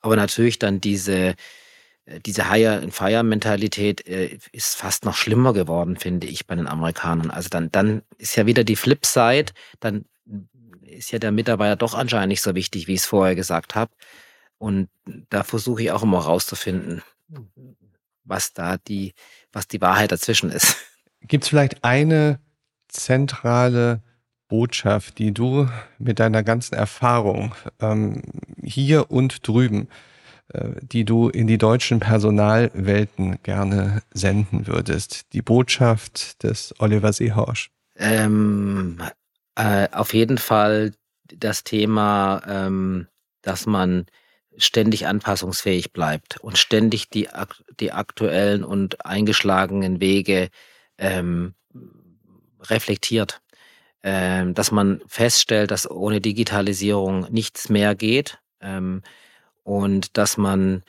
aber 0.00 0.16
natürlich 0.16 0.58
dann 0.58 0.80
diese, 0.80 1.34
diese 2.24 2.50
Hire-and-Fire-Mentalität 2.50 4.00
ist 4.00 4.76
fast 4.76 5.04
noch 5.04 5.16
schlimmer 5.16 5.52
geworden, 5.52 5.96
finde 5.96 6.28
ich, 6.28 6.46
bei 6.46 6.54
den 6.54 6.68
Amerikanern. 6.68 7.30
Also 7.30 7.48
dann, 7.48 7.72
dann 7.72 8.02
ist 8.16 8.36
ja 8.36 8.46
wieder 8.46 8.62
die 8.62 8.76
Flipside, 8.76 9.52
dann 9.80 10.04
ist 10.82 11.10
ja 11.10 11.18
der 11.18 11.32
Mitarbeiter 11.32 11.76
doch 11.76 11.94
anscheinend 11.94 12.28
nicht 12.28 12.42
so 12.42 12.54
wichtig, 12.54 12.86
wie 12.86 12.94
ich 12.94 13.00
es 13.00 13.06
vorher 13.06 13.34
gesagt 13.34 13.74
habe. 13.74 13.90
Und 14.58 14.88
da 15.30 15.44
versuche 15.44 15.82
ich 15.82 15.90
auch 15.92 16.02
immer 16.02 16.18
rauszufinden, 16.18 17.02
was 18.24 18.52
da 18.52 18.76
die, 18.76 19.14
was 19.52 19.68
die 19.68 19.80
Wahrheit 19.80 20.12
dazwischen 20.12 20.50
ist. 20.50 20.76
Gibt 21.22 21.44
es 21.44 21.50
vielleicht 21.50 21.84
eine 21.84 22.40
zentrale 22.88 24.02
Botschaft, 24.48 25.18
die 25.18 25.32
du 25.32 25.68
mit 25.98 26.18
deiner 26.18 26.42
ganzen 26.42 26.74
Erfahrung 26.74 27.54
ähm, 27.80 28.22
hier 28.62 29.10
und 29.10 29.46
drüben, 29.46 29.88
äh, 30.48 30.70
die 30.80 31.04
du 31.04 31.28
in 31.28 31.46
die 31.46 31.58
deutschen 31.58 32.00
Personalwelten 32.00 33.42
gerne 33.42 34.02
senden 34.12 34.66
würdest? 34.66 35.32
Die 35.34 35.42
Botschaft 35.42 36.42
des 36.42 36.74
Oliver 36.78 37.12
Seehorsch? 37.12 37.70
Ähm, 37.96 39.02
äh, 39.54 39.88
auf 39.92 40.14
jeden 40.14 40.38
Fall 40.38 40.92
das 41.24 41.64
Thema, 41.64 42.42
ähm, 42.46 43.06
dass 43.42 43.66
man 43.66 44.06
ständig 44.58 45.06
anpassungsfähig 45.06 45.92
bleibt 45.92 46.38
und 46.38 46.58
ständig 46.58 47.08
die, 47.08 47.28
die 47.80 47.92
aktuellen 47.92 48.64
und 48.64 49.04
eingeschlagenen 49.04 50.00
Wege 50.00 50.50
ähm, 50.98 51.54
reflektiert, 52.60 53.40
ähm, 54.02 54.54
dass 54.54 54.70
man 54.70 55.00
feststellt, 55.06 55.70
dass 55.70 55.90
ohne 55.90 56.20
Digitalisierung 56.20 57.26
nichts 57.30 57.68
mehr 57.68 57.94
geht 57.94 58.38
ähm, 58.60 59.02
und 59.62 60.16
dass 60.16 60.36
man 60.36 60.82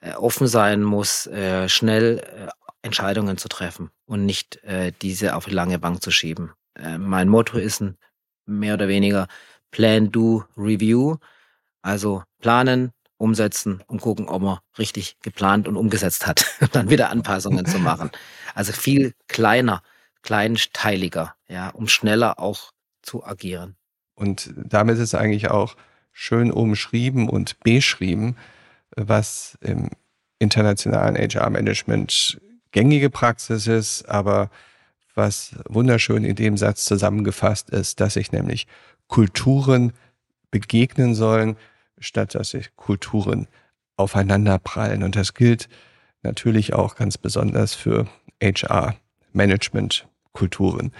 äh, 0.00 0.12
offen 0.14 0.46
sein 0.46 0.82
muss, 0.82 1.26
äh, 1.26 1.68
schnell 1.68 2.18
äh, 2.18 2.48
Entscheidungen 2.82 3.36
zu 3.36 3.48
treffen 3.48 3.90
und 4.06 4.24
nicht 4.24 4.62
äh, 4.64 4.92
diese 5.02 5.36
auf 5.36 5.44
die 5.44 5.54
lange 5.54 5.78
Bank 5.78 6.02
zu 6.02 6.10
schieben. 6.10 6.52
Äh, 6.74 6.98
mein 6.98 7.28
Motto 7.28 7.58
ist 7.58 7.80
ein, 7.80 7.98
mehr 8.46 8.74
oder 8.74 8.88
weniger 8.88 9.28
Plan, 9.70 10.10
Do, 10.10 10.44
Review. 10.56 11.16
Also 11.82 12.24
planen, 12.40 12.92
umsetzen 13.20 13.82
und 13.86 14.00
gucken, 14.00 14.28
ob 14.28 14.42
man 14.42 14.58
richtig 14.78 15.18
geplant 15.20 15.68
und 15.68 15.76
umgesetzt 15.76 16.26
hat, 16.26 16.44
dann 16.72 16.88
wieder 16.88 17.10
Anpassungen 17.10 17.66
zu 17.66 17.78
machen. 17.78 18.10
Also 18.54 18.72
viel 18.72 19.14
kleiner, 19.28 19.82
kleinteiliger, 20.22 21.34
ja, 21.48 21.68
um 21.68 21.86
schneller 21.86 22.38
auch 22.38 22.72
zu 23.02 23.24
agieren. 23.24 23.76
Und 24.14 24.52
damit 24.56 24.98
ist 24.98 25.14
eigentlich 25.14 25.50
auch 25.50 25.76
schön 26.12 26.50
umschrieben 26.50 27.28
und 27.28 27.60
beschrieben, 27.60 28.36
was 28.96 29.56
im 29.60 29.90
internationalen 30.38 31.16
HR-Management 31.16 32.40
gängige 32.72 33.10
Praxis 33.10 33.66
ist, 33.66 34.08
aber 34.08 34.50
was 35.14 35.54
wunderschön 35.68 36.24
in 36.24 36.36
dem 36.36 36.56
Satz 36.56 36.84
zusammengefasst 36.84 37.70
ist, 37.70 38.00
dass 38.00 38.14
sich 38.14 38.32
nämlich 38.32 38.66
Kulturen 39.08 39.92
begegnen 40.50 41.14
sollen, 41.14 41.56
statt 42.00 42.34
dass 42.34 42.50
sich 42.50 42.76
Kulturen 42.76 43.48
aufeinanderprallen. 43.96 45.02
Und 45.02 45.16
das 45.16 45.32
gilt 45.34 45.68
natürlich 46.22 46.74
auch 46.74 46.96
ganz 46.96 47.16
besonders 47.18 47.74
für 47.74 48.06
HR-Management-Kulturen. 48.42 50.92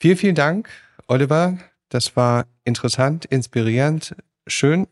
Vielen, 0.00 0.16
vielen 0.16 0.34
Dank, 0.34 0.68
Oliver. 1.06 1.58
Das 1.88 2.16
war 2.16 2.46
interessant, 2.64 3.26
inspirierend. 3.26 4.16
Schön, 4.46 4.86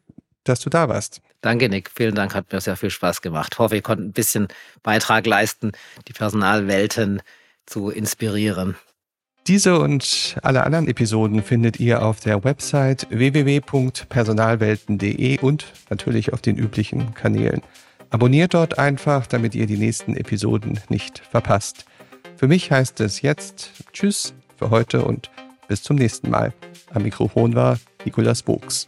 dass 0.45 0.61
du 0.61 0.71
da 0.71 0.89
warst. 0.89 1.21
Danke, 1.41 1.69
Nick. 1.69 1.91
Vielen 1.91 2.15
Dank. 2.15 2.35
Hat 2.35 2.53
mir 2.53 2.61
sehr 2.61 2.77
viel 2.77 2.91
Spaß 2.91 3.23
gemacht. 3.23 3.55
Ich 3.55 3.59
hoffe, 3.59 3.75
wir 3.75 3.83
konnten 3.83 4.05
ein 4.07 4.13
bisschen 4.13 4.47
Beitrag 4.83 5.27
leisten, 5.27 5.73
die 6.07 6.13
Personalwelten 6.13 7.23
zu 7.67 7.91
inspirieren. 7.91 8.77
Diese 9.49 9.81
und 9.81 10.37
alle 10.43 10.63
anderen 10.63 10.87
Episoden 10.87 11.43
findet 11.43 11.81
ihr 11.81 12.05
auf 12.05 12.21
der 12.21 12.45
Website 12.45 13.09
www.personalwelten.de 13.11 15.41
und 15.41 15.67
natürlich 15.91 16.33
auf 16.33 16.41
den 16.41 16.57
üblichen 16.57 17.13
Kanälen. 17.15 17.61
Abonniert 18.11 18.55
dort 18.55 18.79
einfach, 18.79 19.27
damit 19.27 19.57
ihr 19.57 19.67
die 19.67 19.79
nächsten 19.79 20.15
Episoden 20.15 20.79
nicht 20.89 21.19
verpasst. 21.19 21.85
Für 22.37 22.47
mich 22.47 22.71
heißt 22.71 23.01
es 23.01 23.23
jetzt 23.23 23.73
Tschüss 23.93 24.35
für 24.57 24.71
heute 24.71 25.05
und 25.05 25.33
bis 25.67 25.83
zum 25.83 25.97
nächsten 25.97 26.31
Mal. 26.31 26.53
Am 26.93 27.03
Mikrofon 27.03 27.57
war 27.57 27.81
Nikolas 28.05 28.43
Bogs. 28.43 28.87